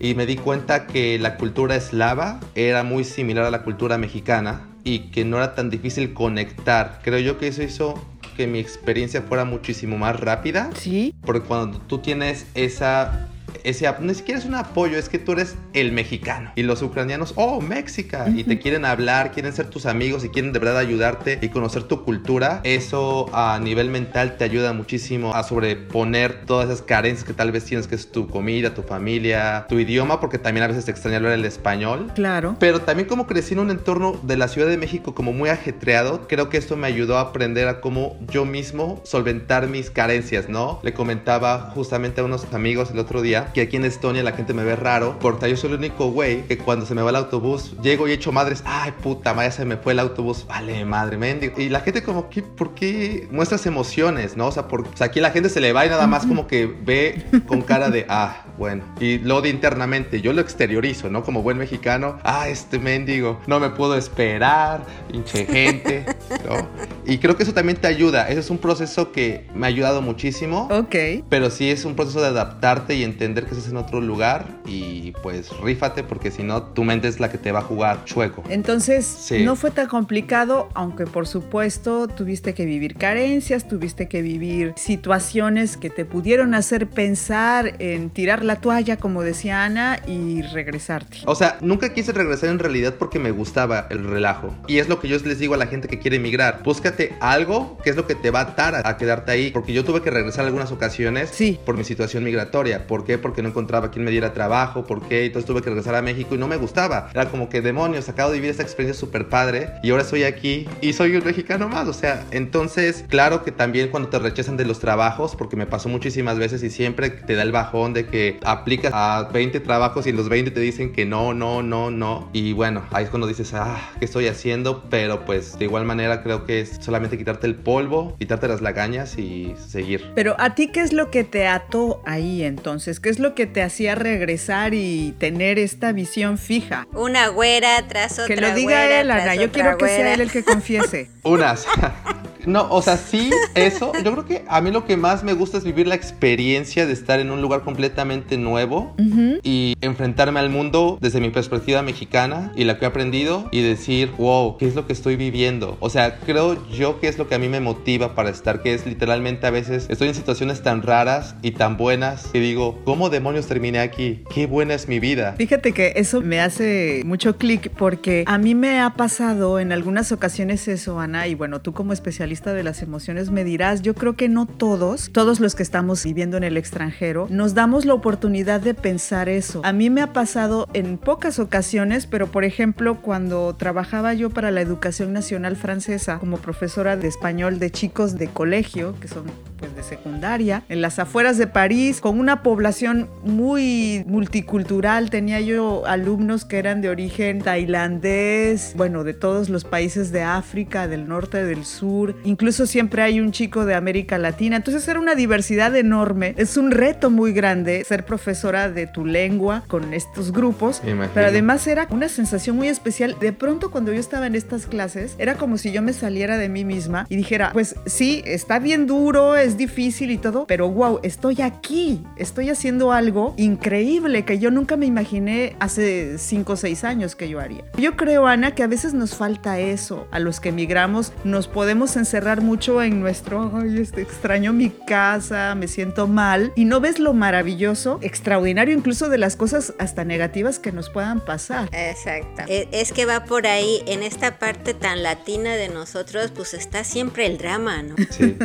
y 0.00 0.14
me 0.14 0.26
di 0.26 0.36
cuenta 0.36 0.86
que 0.86 1.18
la 1.18 1.36
cultura 1.36 1.76
eslava 1.76 2.40
era 2.54 2.82
muy 2.82 3.04
similar 3.04 3.44
a 3.44 3.50
la 3.50 3.62
cultura 3.62 3.98
mexicana 3.98 4.66
y 4.84 5.10
que 5.10 5.24
no 5.24 5.36
era 5.36 5.54
tan 5.54 5.68
difícil 5.70 6.14
conectar. 6.14 7.00
Creo 7.04 7.18
yo 7.18 7.38
que 7.38 7.48
eso 7.48 7.62
hizo 7.62 7.94
que 8.36 8.46
mi 8.46 8.58
experiencia 8.58 9.20
fuera 9.22 9.44
muchísimo 9.44 9.98
más 9.98 10.18
rápida, 10.18 10.70
Sí. 10.74 11.14
porque 11.22 11.46
cuando 11.46 11.78
tú 11.78 11.98
tienes 11.98 12.46
esa 12.54 13.28
ese 13.64 13.90
ni 14.00 14.14
siquiera 14.14 14.38
es 14.38 14.46
un 14.46 14.54
apoyo, 14.54 14.98
es 14.98 15.08
que 15.08 15.18
tú 15.18 15.32
eres 15.32 15.56
el 15.72 15.92
mexicano 15.92 16.52
y 16.54 16.62
los 16.62 16.82
ucranianos, 16.82 17.32
oh, 17.36 17.60
México, 17.60 18.18
y 18.34 18.44
te 18.44 18.58
quieren 18.58 18.84
hablar, 18.84 19.32
quieren 19.32 19.52
ser 19.52 19.68
tus 19.68 19.86
amigos 19.86 20.24
y 20.24 20.28
quieren 20.28 20.52
de 20.52 20.58
verdad 20.58 20.78
ayudarte 20.78 21.38
y 21.40 21.48
conocer 21.48 21.84
tu 21.84 22.04
cultura. 22.04 22.60
Eso 22.64 23.28
a 23.32 23.58
nivel 23.60 23.90
mental 23.90 24.36
te 24.36 24.44
ayuda 24.44 24.72
muchísimo 24.72 25.34
a 25.34 25.42
sobreponer 25.42 26.44
todas 26.46 26.66
esas 26.66 26.82
carencias 26.82 27.24
que 27.24 27.32
tal 27.32 27.52
vez 27.52 27.64
tienes, 27.64 27.86
que 27.86 27.94
es 27.94 28.10
tu 28.10 28.28
comida, 28.28 28.74
tu 28.74 28.82
familia, 28.82 29.66
tu 29.68 29.78
idioma, 29.78 30.20
porque 30.20 30.38
también 30.38 30.64
a 30.64 30.68
veces 30.68 30.84
te 30.84 30.90
extraña 30.90 31.16
hablar 31.16 31.32
el 31.32 31.44
español. 31.44 32.10
Claro. 32.14 32.56
Pero 32.58 32.80
también 32.80 33.08
como 33.08 33.26
crecí 33.26 33.54
en 33.54 33.60
un 33.60 33.70
entorno 33.70 34.18
de 34.22 34.36
la 34.36 34.48
Ciudad 34.48 34.68
de 34.68 34.76
México 34.76 35.14
como 35.14 35.32
muy 35.32 35.48
ajetreado, 35.48 36.26
creo 36.28 36.48
que 36.48 36.56
esto 36.56 36.76
me 36.76 36.86
ayudó 36.86 37.18
a 37.18 37.22
aprender 37.22 37.68
a 37.68 37.80
cómo 37.80 38.16
yo 38.30 38.44
mismo 38.44 39.00
solventar 39.04 39.68
mis 39.68 39.90
carencias, 39.90 40.48
¿no? 40.48 40.80
Le 40.82 40.92
comentaba 40.92 41.70
justamente 41.74 42.20
a 42.20 42.24
unos 42.24 42.52
amigos 42.52 42.90
el 42.90 42.98
otro 42.98 43.22
día 43.22 43.49
que 43.52 43.62
aquí 43.62 43.76
en 43.76 43.84
Estonia 43.84 44.22
la 44.22 44.32
gente 44.32 44.54
me 44.54 44.64
ve 44.64 44.76
raro 44.76 45.18
porque 45.20 45.48
yo 45.48 45.56
soy 45.56 45.70
el 45.70 45.78
único 45.78 46.10
güey 46.10 46.42
que 46.42 46.58
cuando 46.58 46.86
se 46.86 46.94
me 46.94 47.02
va 47.02 47.10
el 47.10 47.16
autobús 47.16 47.74
llego 47.82 48.08
y 48.08 48.12
echo 48.12 48.32
madres, 48.32 48.62
ay 48.66 48.92
puta, 49.02 49.34
madre 49.34 49.52
se 49.52 49.64
me 49.64 49.76
fue 49.76 49.92
el 49.92 49.98
autobús, 49.98 50.46
vale 50.46 50.84
madre, 50.84 51.16
mendigo. 51.16 51.60
Y 51.60 51.68
la 51.68 51.80
gente 51.80 52.02
como, 52.02 52.28
¿qué, 52.28 52.42
¿por 52.42 52.74
qué 52.74 53.28
muestras 53.30 53.66
emociones, 53.66 54.36
no? 54.36 54.48
O 54.48 54.52
sea, 54.52 54.68
porque 54.68 54.90
o 54.90 54.96
sea, 54.96 55.08
aquí 55.08 55.20
la 55.20 55.30
gente 55.30 55.48
se 55.48 55.60
le 55.60 55.72
va 55.72 55.86
y 55.86 55.88
nada 55.88 56.06
más 56.06 56.26
como 56.26 56.46
que 56.46 56.66
ve 56.66 57.24
con 57.46 57.62
cara 57.62 57.90
de, 57.90 58.06
ah, 58.08 58.44
bueno. 58.58 58.84
Y 59.00 59.18
lo 59.18 59.36
odia 59.36 59.50
internamente, 59.50 60.20
yo 60.20 60.32
lo 60.32 60.40
exteriorizo, 60.40 61.08
¿no? 61.10 61.22
Como 61.22 61.42
buen 61.42 61.58
mexicano, 61.58 62.18
ah, 62.24 62.48
este 62.48 62.78
mendigo, 62.78 63.40
no 63.46 63.60
me 63.60 63.70
puedo 63.70 63.96
esperar, 63.96 64.84
hinche 65.12 65.46
gente, 65.46 66.06
¿no? 66.48 66.68
Y 67.06 67.18
creo 67.18 67.36
que 67.36 67.42
eso 67.42 67.52
también 67.54 67.78
te 67.78 67.86
ayuda, 67.86 68.28
ese 68.28 68.40
es 68.40 68.50
un 68.50 68.58
proceso 68.58 69.12
que 69.12 69.46
me 69.54 69.66
ha 69.66 69.68
ayudado 69.68 70.02
muchísimo. 70.02 70.68
Ok. 70.70 70.94
Pero 71.28 71.50
sí 71.50 71.70
es 71.70 71.84
un 71.84 71.94
proceso 71.96 72.20
de 72.20 72.28
adaptarte 72.28 72.94
y 72.94 73.04
entender 73.04 73.44
que 73.44 73.50
estás 73.54 73.68
en 73.70 73.76
otro 73.76 74.00
lugar 74.00 74.46
y 74.66 75.12
pues 75.22 75.50
rífate 75.62 76.02
porque 76.04 76.30
si 76.30 76.42
no 76.42 76.62
tu 76.62 76.84
mente 76.84 77.08
es 77.08 77.20
la 77.20 77.30
que 77.30 77.38
te 77.38 77.52
va 77.52 77.60
a 77.60 77.62
jugar 77.62 78.04
chueco. 78.04 78.44
Entonces, 78.48 79.06
Sí. 79.06 79.42
no 79.44 79.56
fue 79.56 79.70
tan 79.70 79.86
complicado, 79.88 80.68
aunque 80.74 81.04
por 81.06 81.26
supuesto 81.26 82.08
tuviste 82.08 82.54
que 82.54 82.64
vivir 82.64 82.96
carencias, 82.96 83.66
tuviste 83.68 84.08
que 84.08 84.22
vivir 84.22 84.74
situaciones 84.76 85.76
que 85.76 85.90
te 85.90 86.04
pudieron 86.04 86.54
hacer 86.54 86.88
pensar 86.88 87.74
en 87.78 88.10
tirar 88.10 88.44
la 88.44 88.56
toalla, 88.56 88.96
como 88.96 89.22
decía 89.22 89.64
Ana, 89.64 90.00
y 90.06 90.42
regresarte. 90.42 91.18
O 91.26 91.34
sea, 91.34 91.58
nunca 91.60 91.92
quise 91.92 92.12
regresar 92.12 92.50
en 92.50 92.58
realidad 92.58 92.94
porque 92.98 93.18
me 93.18 93.30
gustaba 93.30 93.86
el 93.90 94.04
relajo. 94.04 94.54
Y 94.68 94.78
es 94.78 94.88
lo 94.88 95.00
que 95.00 95.08
yo 95.08 95.18
les 95.18 95.38
digo 95.38 95.54
a 95.54 95.56
la 95.56 95.66
gente 95.66 95.88
que 95.88 95.98
quiere 95.98 96.16
emigrar. 96.16 96.62
Búscate 96.90 97.14
algo 97.20 97.78
que 97.84 97.90
es 97.90 97.96
lo 97.96 98.06
que 98.06 98.14
te 98.14 98.30
va 98.30 98.40
a 98.40 98.42
atar 98.42 98.74
a, 98.74 98.88
a 98.88 98.96
quedarte 98.96 99.30
ahí. 99.32 99.50
Porque 99.50 99.72
yo 99.72 99.84
tuve 99.84 100.02
que 100.02 100.10
regresar 100.10 100.44
algunas 100.44 100.72
ocasiones 100.72 101.30
Sí. 101.30 101.58
por 101.64 101.76
mi 101.76 101.84
situación 101.84 102.24
migratoria. 102.24 102.86
¿Por 102.86 103.04
qué? 103.04 103.18
Porque 103.18 103.42
no 103.42 103.48
encontraba 103.50 103.90
quien 103.90 104.04
me 104.04 104.10
diera 104.10 104.32
trabajo. 104.32 104.86
¿Por 104.86 105.06
qué? 105.08 105.26
Entonces 105.26 105.46
tuve 105.46 105.62
que 105.62 105.70
regresar 105.70 105.94
a 105.94 106.02
México 106.02 106.34
y 106.34 106.38
no 106.38 106.48
me 106.48 106.56
gustaba. 106.56 107.08
Era 107.14 107.26
como 107.30 107.48
que 107.48 107.60
demonios, 107.60 108.08
acabo 108.08 108.30
de 108.30 108.36
vivir 108.38 108.50
esta 108.50 108.62
experiencia 108.62 108.98
súper 108.98 109.28
padre 109.28 109.68
y 109.82 109.90
ahora 109.90 110.02
estoy 110.02 110.24
aquí 110.24 110.66
y 110.80 110.92
soy 110.92 111.14
un 111.16 111.24
mexicano 111.24 111.68
más. 111.68 111.86
O 111.88 111.92
sea, 111.92 112.24
entonces, 112.30 113.04
claro 113.08 113.44
que 113.44 113.52
también 113.52 113.88
cuando 113.90 114.08
te 114.08 114.18
rechazan 114.18 114.56
de 114.56 114.64
los 114.64 114.80
trabajos, 114.80 115.36
porque 115.36 115.56
me 115.56 115.66
pasó 115.66 115.88
muchísimas 115.88 116.38
veces 116.38 116.62
y 116.62 116.70
siempre 116.70 117.10
te 117.10 117.34
da 117.34 117.42
el 117.42 117.52
bajón 117.52 117.94
de 117.94 118.06
que 118.06 118.38
aplicas 118.44 118.92
a 118.94 119.28
20 119.32 119.60
trabajos 119.60 120.06
y 120.06 120.10
en 120.10 120.16
los 120.16 120.28
20 120.28 120.50
te 120.50 120.60
dicen 120.60 120.92
que 120.92 121.06
no, 121.06 121.34
no, 121.34 121.62
no, 121.62 121.90
no. 121.90 122.28
Y 122.32 122.52
bueno, 122.52 122.82
ahí 122.90 123.04
es 123.04 123.10
cuando 123.10 123.26
dices, 123.26 123.52
ah, 123.54 123.90
¿qué 123.98 124.04
estoy 124.04 124.26
haciendo? 124.26 124.84
Pero 124.90 125.24
pues 125.24 125.58
de 125.58 125.64
igual 125.66 125.84
manera 125.84 126.22
creo 126.22 126.44
que 126.44 126.60
es 126.60 126.79
solamente 126.80 127.16
quitarte 127.18 127.46
el 127.46 127.54
polvo, 127.54 128.16
quitarte 128.18 128.48
las 128.48 128.60
lagañas 128.60 129.18
y 129.18 129.54
seguir. 129.68 130.10
Pero 130.14 130.34
a 130.38 130.54
ti, 130.54 130.68
¿qué 130.68 130.80
es 130.80 130.92
lo 130.92 131.10
que 131.10 131.24
te 131.24 131.46
ató 131.46 132.02
ahí 132.06 132.42
entonces? 132.42 133.00
¿Qué 133.00 133.08
es 133.08 133.18
lo 133.18 133.34
que 133.34 133.46
te 133.46 133.62
hacía 133.62 133.94
regresar 133.94 134.74
y 134.74 135.14
tener 135.18 135.58
esta 135.58 135.92
visión 135.92 136.38
fija? 136.38 136.86
Una 136.92 137.28
güera 137.28 137.86
tras 137.88 138.18
otra. 138.18 138.34
Que 138.34 138.40
lo 138.40 138.54
diga 138.54 139.00
él, 139.00 139.10
Ana. 139.10 139.34
Yo 139.34 139.52
quiero 139.52 139.76
que 139.78 139.86
sea 139.86 140.14
él 140.14 140.20
el 140.20 140.30
que 140.30 140.42
confiese. 140.42 141.10
Unas. 141.22 141.66
No, 142.46 142.68
o 142.70 142.82
sea, 142.82 142.96
sí, 142.96 143.30
eso. 143.54 143.92
Yo 144.04 144.12
creo 144.12 144.24
que 144.24 144.44
a 144.48 144.60
mí 144.60 144.70
lo 144.70 144.84
que 144.84 144.96
más 144.96 145.24
me 145.24 145.32
gusta 145.32 145.58
es 145.58 145.64
vivir 145.64 145.86
la 145.86 145.94
experiencia 145.94 146.86
de 146.86 146.92
estar 146.92 147.20
en 147.20 147.30
un 147.30 147.42
lugar 147.42 147.62
completamente 147.62 148.36
nuevo 148.36 148.94
y 149.42 149.74
enfrentarme 149.80 150.40
al 150.40 150.50
mundo 150.50 150.98
desde 151.00 151.20
mi 151.20 151.30
perspectiva 151.30 151.82
mexicana 151.82 152.52
y 152.56 152.64
la 152.64 152.78
que 152.78 152.84
he 152.84 152.88
aprendido 152.88 153.48
y 153.52 153.62
decir, 153.62 154.10
wow, 154.18 154.56
¿qué 154.56 154.66
es 154.66 154.74
lo 154.74 154.86
que 154.86 154.92
estoy 154.92 155.16
viviendo? 155.16 155.76
O 155.80 155.90
sea, 155.90 156.18
creo 156.18 156.68
yo 156.70 157.00
que 157.00 157.08
es 157.08 157.18
lo 157.18 157.28
que 157.28 157.34
a 157.34 157.38
mí 157.38 157.48
me 157.48 157.60
motiva 157.60 158.14
para 158.14 158.30
estar, 158.30 158.62
que 158.62 158.74
es 158.74 158.86
literalmente 158.86 159.46
a 159.46 159.50
veces 159.50 159.86
estoy 159.90 160.08
en 160.08 160.14
situaciones 160.14 160.62
tan 160.62 160.82
raras 160.82 161.34
y 161.42 161.52
tan 161.52 161.76
buenas 161.76 162.28
que 162.28 162.40
digo, 162.40 162.78
¿cómo 162.84 163.10
demonios 163.10 163.46
terminé 163.46 163.80
aquí? 163.80 164.24
Qué 164.32 164.46
buena 164.46 164.74
es 164.74 164.88
mi 164.88 165.00
vida. 165.00 165.34
Fíjate 165.36 165.72
que 165.72 165.94
eso 165.96 166.20
me 166.20 166.40
hace 166.40 167.02
mucho 167.04 167.36
clic 167.36 167.70
porque 167.70 168.24
a 168.26 168.38
mí 168.38 168.54
me 168.54 168.80
ha 168.80 168.90
pasado 168.90 169.58
en 169.58 169.72
algunas 169.72 170.12
ocasiones 170.12 170.68
eso, 170.68 171.00
Ana, 171.00 171.26
y 171.26 171.34
bueno, 171.34 171.60
tú 171.60 171.72
como 171.72 171.92
especialista 171.92 172.29
de 172.30 172.62
las 172.62 172.80
emociones 172.82 173.30
me 173.30 173.42
dirás, 173.42 173.82
yo 173.82 173.94
creo 173.94 174.14
que 174.14 174.28
no 174.28 174.46
todos, 174.46 175.10
todos 175.12 175.40
los 175.40 175.56
que 175.56 175.64
estamos 175.64 176.04
viviendo 176.04 176.36
en 176.36 176.44
el 176.44 176.56
extranjero, 176.56 177.26
nos 177.28 177.54
damos 177.54 177.84
la 177.84 177.94
oportunidad 177.94 178.60
de 178.60 178.72
pensar 178.74 179.28
eso. 179.28 179.60
A 179.64 179.72
mí 179.72 179.90
me 179.90 180.00
ha 180.00 180.12
pasado 180.12 180.68
en 180.72 180.96
pocas 180.96 181.40
ocasiones, 181.40 182.06
pero 182.06 182.28
por 182.28 182.44
ejemplo, 182.44 183.02
cuando 183.02 183.54
trabajaba 183.56 184.14
yo 184.14 184.30
para 184.30 184.52
la 184.52 184.60
Educación 184.60 185.12
Nacional 185.12 185.56
Francesa 185.56 186.20
como 186.20 186.38
profesora 186.38 186.96
de 186.96 187.08
español 187.08 187.58
de 187.58 187.70
chicos 187.70 188.16
de 188.16 188.28
colegio, 188.28 188.94
que 189.00 189.08
son 189.08 189.24
pues 189.60 189.76
de 189.76 189.82
secundaria, 189.82 190.64
en 190.68 190.80
las 190.80 190.98
afueras 190.98 191.38
de 191.38 191.46
París, 191.46 192.00
con 192.00 192.18
una 192.18 192.42
población 192.42 193.08
muy 193.22 194.04
multicultural. 194.06 195.10
Tenía 195.10 195.40
yo 195.40 195.86
alumnos 195.86 196.44
que 196.44 196.58
eran 196.58 196.80
de 196.80 196.88
origen 196.88 197.42
tailandés, 197.42 198.72
bueno, 198.74 199.04
de 199.04 199.12
todos 199.14 199.50
los 199.50 199.64
países 199.64 200.10
de 200.10 200.22
África, 200.22 200.88
del 200.88 201.06
norte, 201.06 201.44
del 201.44 201.64
sur. 201.64 202.16
Incluso 202.24 202.66
siempre 202.66 203.02
hay 203.02 203.20
un 203.20 203.32
chico 203.32 203.66
de 203.66 203.74
América 203.74 204.18
Latina. 204.18 204.56
Entonces 204.56 204.88
era 204.88 204.98
una 204.98 205.14
diversidad 205.14 205.76
enorme. 205.76 206.34
Es 206.38 206.56
un 206.56 206.70
reto 206.70 207.10
muy 207.10 207.32
grande 207.32 207.84
ser 207.84 208.06
profesora 208.06 208.70
de 208.70 208.86
tu 208.86 209.04
lengua 209.04 209.62
con 209.68 209.92
estos 209.92 210.32
grupos. 210.32 210.80
Pero 211.14 211.26
además 211.26 211.66
era 211.66 211.86
una 211.90 212.08
sensación 212.08 212.56
muy 212.56 212.68
especial. 212.68 213.16
De 213.20 213.32
pronto 213.32 213.70
cuando 213.70 213.92
yo 213.92 214.00
estaba 214.00 214.26
en 214.26 214.34
estas 214.34 214.66
clases, 214.66 215.14
era 215.18 215.34
como 215.34 215.58
si 215.58 215.70
yo 215.70 215.82
me 215.82 215.92
saliera 215.92 216.38
de 216.38 216.48
mí 216.48 216.64
misma 216.64 217.06
y 217.10 217.16
dijera, 217.16 217.50
pues 217.52 217.76
sí, 217.86 218.22
está 218.24 218.58
bien 218.58 218.86
duro, 218.86 219.36
es 219.36 219.49
difícil 219.56 220.10
y 220.10 220.18
todo, 220.18 220.46
pero 220.46 220.68
wow, 220.68 221.00
estoy 221.02 221.42
aquí, 221.42 222.02
estoy 222.16 222.50
haciendo 222.50 222.92
algo 222.92 223.34
increíble 223.36 224.24
que 224.24 224.38
yo 224.38 224.50
nunca 224.50 224.76
me 224.76 224.86
imaginé 224.86 225.56
hace 225.60 226.18
5 226.18 226.52
o 226.52 226.56
6 226.56 226.84
años 226.84 227.16
que 227.16 227.28
yo 227.28 227.40
haría. 227.40 227.64
Yo 227.76 227.96
creo, 227.96 228.26
Ana, 228.26 228.54
que 228.54 228.62
a 228.62 228.66
veces 228.66 228.94
nos 228.94 229.14
falta 229.14 229.58
eso. 229.58 230.06
A 230.10 230.18
los 230.18 230.40
que 230.40 230.50
emigramos 230.50 231.12
nos 231.24 231.48
podemos 231.48 231.96
encerrar 231.96 232.40
mucho 232.40 232.82
en 232.82 233.00
nuestro, 233.00 233.52
ay, 233.54 233.80
este, 233.80 234.02
extraño 234.02 234.52
mi 234.52 234.70
casa, 234.70 235.54
me 235.54 235.68
siento 235.68 236.06
mal, 236.06 236.52
y 236.56 236.64
no 236.64 236.80
ves 236.80 236.98
lo 236.98 237.12
maravilloso, 237.12 237.98
extraordinario 238.02 238.74
incluso 238.74 239.08
de 239.08 239.18
las 239.18 239.36
cosas 239.36 239.74
hasta 239.78 240.04
negativas 240.04 240.58
que 240.58 240.72
nos 240.72 240.90
puedan 240.90 241.20
pasar. 241.24 241.68
Exacto. 241.72 242.42
E, 242.48 242.68
es 242.72 242.92
que 242.92 243.06
va 243.06 243.24
por 243.24 243.46
ahí, 243.46 243.82
en 243.86 244.02
esta 244.02 244.38
parte 244.38 244.74
tan 244.74 245.02
latina 245.02 245.54
de 245.54 245.68
nosotros, 245.68 246.32
pues 246.34 246.54
está 246.54 246.84
siempre 246.84 247.26
el 247.26 247.38
drama, 247.38 247.82
¿no? 247.82 247.96
Sí. 248.10 248.36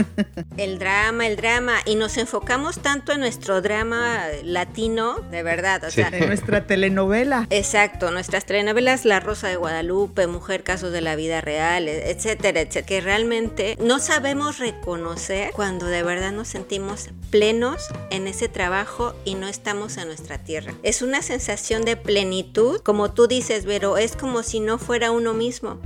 el 0.57 0.79
drama 0.79 0.94
el 1.25 1.35
drama, 1.35 1.77
y 1.85 1.95
nos 1.95 2.17
enfocamos 2.17 2.79
tanto 2.79 3.11
en 3.11 3.19
nuestro 3.19 3.61
drama 3.61 4.27
latino, 4.43 5.19
de 5.31 5.43
verdad, 5.43 5.83
o 5.83 5.91
sea, 5.91 6.09
en 6.11 6.27
nuestra 6.27 6.65
telenovela. 6.65 7.47
Exacto, 7.49 8.11
nuestras 8.11 8.45
telenovelas 8.45 9.05
La 9.05 9.19
Rosa 9.19 9.47
de 9.47 9.55
Guadalupe, 9.55 10.27
Mujer 10.27 10.63
Casos 10.63 10.91
de 10.91 11.01
la 11.01 11.15
Vida 11.15 11.41
Real, 11.41 11.87
etcétera, 11.87 12.61
etcétera, 12.61 12.85
que 12.85 13.01
realmente 13.01 13.77
no 13.79 13.99
sabemos 13.99 14.59
reconocer 14.59 15.51
cuando 15.53 15.85
de 15.85 16.03
verdad 16.03 16.31
nos 16.31 16.47
sentimos 16.47 17.09
plenos 17.29 17.87
en 18.09 18.27
ese 18.27 18.47
trabajo 18.47 19.13
y 19.25 19.35
no 19.35 19.47
estamos 19.47 19.97
en 19.97 20.07
nuestra 20.07 20.37
tierra. 20.37 20.73
Es 20.83 21.01
una 21.01 21.21
sensación 21.21 21.83
de 21.83 21.97
plenitud, 21.97 22.79
como 22.81 23.11
tú 23.11 23.27
dices, 23.27 23.65
pero 23.65 23.97
es 23.97 24.15
como 24.15 24.43
si 24.43 24.59
no 24.59 24.77
fuera 24.77 25.11
uno 25.11 25.33
mismo. 25.33 25.79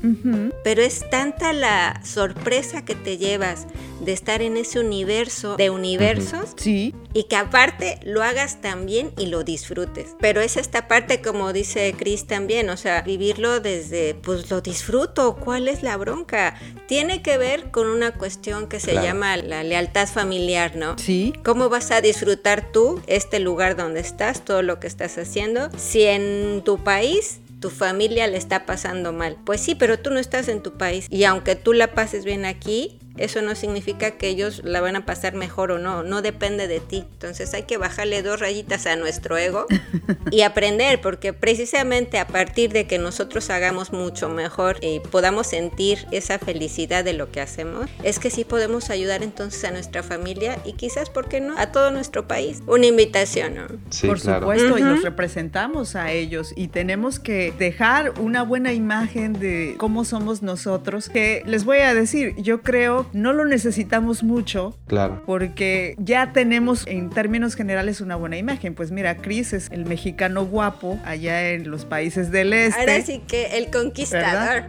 Pero 0.63 0.81
es 0.81 1.09
tanta 1.09 1.53
la 1.53 2.01
sorpresa 2.03 2.85
que 2.85 2.95
te 2.95 3.17
llevas 3.17 3.65
de 3.99 4.13
estar 4.13 4.41
en 4.41 4.57
ese 4.57 4.79
universo 4.79 5.55
de 5.55 5.69
universos. 5.69 6.53
Sí. 6.57 6.93
Y 7.13 7.23
que 7.23 7.35
aparte 7.35 7.99
lo 8.03 8.23
hagas 8.23 8.61
también 8.61 9.11
y 9.17 9.27
lo 9.27 9.43
disfrutes. 9.43 10.15
Pero 10.19 10.41
es 10.41 10.57
esta 10.57 10.87
parte, 10.87 11.21
como 11.21 11.53
dice 11.53 11.93
Chris 11.97 12.25
también, 12.25 12.69
o 12.69 12.77
sea, 12.77 13.01
vivirlo 13.01 13.59
desde, 13.59 14.13
pues 14.15 14.49
lo 14.49 14.61
disfruto, 14.61 15.35
¿cuál 15.35 15.67
es 15.67 15.83
la 15.83 15.97
bronca? 15.97 16.55
Tiene 16.87 17.21
que 17.21 17.37
ver 17.37 17.71
con 17.71 17.87
una 17.87 18.13
cuestión 18.13 18.67
que 18.67 18.79
se 18.79 18.93
llama 18.93 19.37
la 19.37 19.63
lealtad 19.63 20.07
familiar, 20.07 20.75
¿no? 20.75 20.97
Sí. 20.97 21.33
¿Cómo 21.43 21.69
vas 21.69 21.91
a 21.91 22.01
disfrutar 22.01 22.71
tú 22.71 23.01
este 23.07 23.39
lugar 23.39 23.75
donde 23.75 23.99
estás, 23.99 24.45
todo 24.45 24.61
lo 24.61 24.79
que 24.79 24.87
estás 24.87 25.17
haciendo, 25.17 25.69
si 25.77 26.03
en 26.03 26.61
tu 26.63 26.83
país 26.83 27.41
tu 27.59 27.69
familia 27.69 28.27
le 28.27 28.37
está 28.37 28.65
pasando 28.65 29.13
mal. 29.13 29.37
Pues 29.45 29.61
sí, 29.61 29.75
pero 29.75 29.99
tú 29.99 30.11
no 30.11 30.19
estás 30.19 30.47
en 30.47 30.61
tu 30.61 30.77
país 30.77 31.07
y 31.09 31.23
aunque 31.25 31.55
tú 31.55 31.73
la 31.73 31.93
pases 31.93 32.25
bien 32.25 32.45
aquí, 32.45 32.99
eso 33.19 33.41
no 33.41 33.53
significa 33.53 34.11
que 34.11 34.29
ellos 34.29 34.61
la 34.63 34.81
van 34.81 34.95
a 34.95 35.05
pasar 35.05 35.35
mejor 35.35 35.71
o 35.71 35.77
no, 35.77 36.03
no 36.03 36.21
depende 36.21 36.67
de 36.67 36.79
ti. 36.79 37.05
Entonces 37.13 37.53
hay 37.53 37.63
que 37.63 37.77
bajarle 37.77 38.23
dos 38.23 38.39
rayitas 38.39 38.85
a 38.87 38.95
nuestro 38.95 39.37
ego 39.37 39.65
y 40.31 40.41
aprender, 40.41 41.01
porque 41.01 41.33
precisamente 41.33 42.17
a 42.17 42.27
partir 42.27 42.71
de 42.71 42.87
que 42.87 42.97
nosotros 42.97 43.49
hagamos 43.49 43.91
mucho 43.91 44.29
mejor 44.29 44.77
y 44.81 45.01
podamos 45.01 45.47
sentir 45.47 46.05
esa 46.11 46.39
felicidad 46.39 47.03
de 47.03 47.13
lo 47.13 47.29
que 47.29 47.41
hacemos, 47.41 47.89
es 48.03 48.19
que 48.19 48.29
sí 48.29 48.45
podemos 48.45 48.89
ayudar 48.89 49.21
entonces 49.21 49.63
a 49.65 49.71
nuestra 49.71 50.01
familia 50.01 50.57
y 50.65 50.73
quizás, 50.73 51.09
¿por 51.09 51.27
qué 51.27 51.41
no?, 51.41 51.57
a 51.57 51.71
todo 51.71 51.91
nuestro 51.91 52.27
país. 52.27 52.63
Una 52.67 52.85
invitación, 52.85 53.55
¿no? 53.55 53.67
Sí, 53.89 54.07
Por 54.07 54.19
supuesto, 54.19 54.77
y 54.77 54.81
nos 54.81 55.03
representamos 55.03 55.95
a 55.95 56.11
ellos 56.11 56.53
y 56.55 56.69
tenemos 56.69 57.19
que 57.19 57.53
dejar 57.57 58.13
una 58.19 58.43
buena 58.43 58.71
imagen 58.71 59.33
de 59.33 59.75
cómo 59.77 60.05
somos 60.05 60.41
nosotros, 60.41 61.09
que 61.09 61.43
les 61.45 61.65
voy 61.65 61.79
a 61.79 61.93
decir, 61.93 62.35
yo 62.37 62.61
creo 62.61 63.08
no 63.13 63.33
lo 63.33 63.45
necesitamos 63.45 64.23
mucho. 64.23 64.77
Claro. 64.87 65.23
Porque 65.25 65.95
ya 65.97 66.31
tenemos 66.33 66.85
en 66.87 67.09
términos 67.09 67.55
generales 67.55 68.01
una 68.01 68.15
buena 68.15 68.37
imagen. 68.37 68.75
Pues 68.75 68.91
mira, 68.91 69.17
Chris 69.17 69.53
es 69.53 69.69
el 69.71 69.85
mexicano 69.85 70.45
guapo 70.45 70.99
allá 71.05 71.49
en 71.49 71.69
los 71.69 71.85
países 71.85 72.31
del 72.31 72.53
este. 72.53 72.79
Ahora 72.79 73.01
sí 73.01 73.21
que 73.27 73.57
el 73.57 73.69
conquistador. 73.71 74.65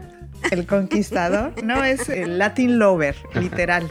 El 0.50 0.66
conquistador. 0.66 1.52
No, 1.62 1.84
es 1.84 2.08
el 2.08 2.38
Latin 2.38 2.78
lover, 2.78 3.16
literal. 3.34 3.88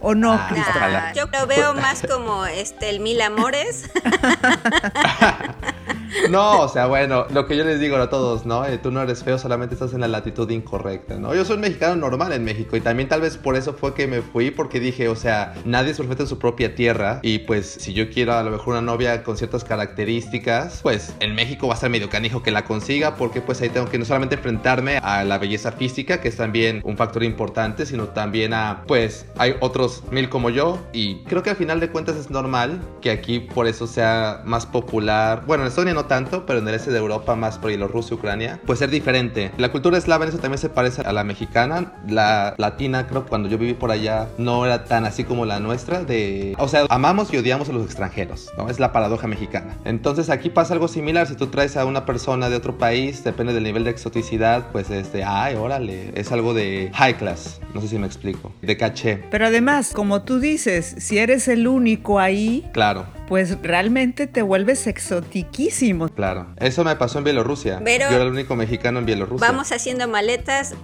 ¿O 0.00 0.14
no, 0.14 0.34
ah, 0.34 1.12
Yo 1.14 1.24
lo 1.26 1.46
veo 1.46 1.74
más 1.74 2.02
como 2.06 2.46
este 2.46 2.90
el 2.90 3.00
Mil 3.00 3.20
Amores. 3.20 3.90
No, 6.30 6.60
o 6.60 6.68
sea, 6.68 6.86
bueno, 6.86 7.26
lo 7.30 7.46
que 7.46 7.56
yo 7.56 7.64
les 7.64 7.80
digo 7.80 7.96
a 7.96 8.08
todos, 8.10 8.46
¿no? 8.46 8.64
Eh, 8.64 8.78
tú 8.78 8.90
no 8.90 9.02
eres 9.02 9.22
feo, 9.22 9.38
solamente 9.38 9.74
estás 9.74 9.92
en 9.94 10.00
la 10.00 10.08
latitud 10.08 10.48
incorrecta, 10.50 11.16
¿no? 11.16 11.34
Yo 11.34 11.44
soy 11.44 11.56
un 11.56 11.62
mexicano 11.62 11.96
normal 11.96 12.32
en 12.32 12.44
México 12.44 12.76
y 12.76 12.80
también 12.80 13.08
tal 13.08 13.20
vez 13.20 13.36
por 13.36 13.56
eso 13.56 13.74
fue 13.74 13.94
que 13.94 14.06
me 14.06 14.22
fui, 14.22 14.50
porque 14.50 14.80
dije, 14.80 15.08
o 15.08 15.16
sea, 15.16 15.54
nadie 15.64 15.92
es 15.92 15.98
perfecto 15.98 16.24
en 16.24 16.28
su 16.28 16.38
propia 16.38 16.74
tierra 16.74 17.20
y 17.22 17.40
pues 17.40 17.66
si 17.66 17.92
yo 17.92 18.10
quiero 18.10 18.34
a 18.34 18.42
lo 18.42 18.50
mejor 18.50 18.74
una 18.74 18.82
novia 18.82 19.22
con 19.22 19.36
ciertas 19.36 19.64
características, 19.64 20.80
pues 20.82 21.14
en 21.20 21.34
México 21.34 21.68
va 21.68 21.74
a 21.74 21.76
ser 21.76 21.90
medio 21.90 22.08
canijo 22.08 22.42
que 22.42 22.50
la 22.50 22.64
consiga 22.64 23.16
porque 23.16 23.40
pues 23.40 23.60
ahí 23.60 23.68
tengo 23.68 23.88
que 23.88 23.98
no 23.98 24.04
solamente 24.04 24.36
enfrentarme 24.36 24.98
a 24.98 25.24
la 25.24 25.38
belleza 25.38 25.72
física, 25.72 26.20
que 26.20 26.28
es 26.28 26.36
también 26.36 26.80
un 26.84 26.96
factor 26.96 27.22
importante, 27.22 27.86
sino 27.86 28.08
también 28.08 28.54
a, 28.54 28.84
pues, 28.86 29.26
hay 29.38 29.54
otros 29.60 30.02
mil 30.10 30.28
como 30.28 30.50
yo 30.50 30.78
y 30.92 31.24
creo 31.24 31.42
que 31.42 31.50
al 31.50 31.56
final 31.56 31.80
de 31.80 31.90
cuentas 31.90 32.16
es 32.16 32.30
normal 32.30 32.80
que 33.00 33.10
aquí 33.10 33.40
por 33.40 33.66
eso 33.66 33.86
sea 33.86 34.42
más 34.44 34.66
popular. 34.66 35.44
Bueno, 35.46 35.64
en 35.64 35.68
Estonia 35.68 35.94
no 35.94 36.05
tanto, 36.06 36.46
pero 36.46 36.58
en 36.60 36.68
el 36.68 36.74
este 36.74 36.90
de 36.90 36.98
Europa, 36.98 37.34
más 37.34 37.58
por 37.58 37.68
Bielorrusia, 37.68 38.16
Ucrania, 38.16 38.60
puede 38.64 38.78
ser 38.78 38.90
diferente. 38.90 39.50
La 39.58 39.70
cultura 39.70 39.98
eslava 39.98 40.24
en 40.24 40.30
eso 40.30 40.38
también 40.38 40.58
se 40.58 40.68
parece 40.68 41.02
a 41.02 41.12
la 41.12 41.24
mexicana. 41.24 41.92
La 42.08 42.54
latina, 42.58 43.06
creo 43.06 43.24
que 43.24 43.28
cuando 43.28 43.48
yo 43.48 43.58
viví 43.58 43.74
por 43.74 43.90
allá, 43.90 44.28
no 44.38 44.64
era 44.64 44.84
tan 44.84 45.04
así 45.04 45.24
como 45.24 45.44
la 45.46 45.60
nuestra. 45.60 46.04
De, 46.04 46.54
o 46.58 46.68
sea, 46.68 46.86
amamos 46.88 47.32
y 47.32 47.38
odiamos 47.38 47.68
a 47.68 47.72
los 47.72 47.84
extranjeros, 47.84 48.50
¿no? 48.56 48.68
Es 48.68 48.80
la 48.80 48.92
paradoja 48.92 49.26
mexicana. 49.26 49.76
Entonces 49.84 50.30
aquí 50.30 50.50
pasa 50.50 50.74
algo 50.74 50.88
similar. 50.88 51.26
Si 51.26 51.34
tú 51.34 51.48
traes 51.48 51.76
a 51.76 51.84
una 51.84 52.04
persona 52.04 52.48
de 52.48 52.56
otro 52.56 52.78
país, 52.78 53.24
depende 53.24 53.52
del 53.52 53.64
nivel 53.64 53.84
de 53.84 53.90
exoticidad, 53.90 54.70
pues 54.72 54.90
es 54.90 55.12
de, 55.12 55.24
ay, 55.24 55.54
órale, 55.56 56.12
es 56.14 56.32
algo 56.32 56.54
de 56.54 56.90
high 56.94 57.16
class, 57.16 57.60
No 57.74 57.80
sé 57.80 57.88
si 57.88 57.98
me 57.98 58.06
explico. 58.06 58.52
De 58.62 58.76
caché. 58.76 59.22
Pero 59.30 59.46
además, 59.46 59.92
como 59.94 60.22
tú 60.22 60.38
dices, 60.40 60.96
si 60.98 61.18
eres 61.18 61.48
el 61.48 61.66
único 61.66 62.18
ahí, 62.18 62.64
Claro, 62.72 63.06
pues 63.28 63.58
realmente 63.62 64.26
te 64.26 64.42
vuelves 64.42 64.86
exotiquísimo. 64.86 66.08
claro. 66.08 66.46
Eso 66.58 66.84
me 66.84 66.96
pasó 66.96 67.18
en 67.18 67.24
Bielorrusia. 67.24 67.80
Pero- 67.84 68.08
Yo 68.08 68.16
era 68.16 68.24
el 68.24 68.30
único 68.30 68.56
mexicano 68.56 68.98
en 69.00 69.06
Bielorrusia. 69.06 69.46
Vamos 69.46 69.72
haciendo 69.72 70.08
maletas. 70.08 70.74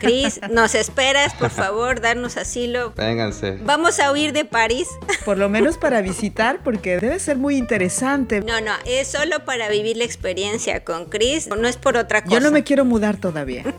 Cris, 0.00 0.40
nos 0.50 0.74
esperas, 0.74 1.34
por 1.34 1.50
favor, 1.50 2.00
darnos 2.00 2.36
asilo. 2.36 2.92
Vénganse. 2.96 3.58
Vamos 3.64 4.00
a 4.00 4.10
huir 4.12 4.32
de 4.32 4.44
París. 4.44 4.88
Por 5.24 5.38
lo 5.38 5.48
menos 5.48 5.78
para 5.78 6.00
visitar, 6.02 6.60
porque 6.62 6.98
debe 6.98 7.18
ser 7.18 7.36
muy 7.36 7.56
interesante. 7.56 8.40
No, 8.40 8.60
no, 8.60 8.72
es 8.86 9.08
solo 9.08 9.44
para 9.44 9.68
vivir 9.68 9.96
la 9.96 10.04
experiencia 10.04 10.84
con 10.84 11.06
Chris, 11.06 11.48
no 11.48 11.68
es 11.68 11.76
por 11.76 11.96
otra 11.96 12.22
cosa. 12.24 12.34
Yo 12.34 12.40
no 12.40 12.50
me 12.50 12.64
quiero 12.64 12.84
mudar 12.84 13.16
todavía. 13.16 13.64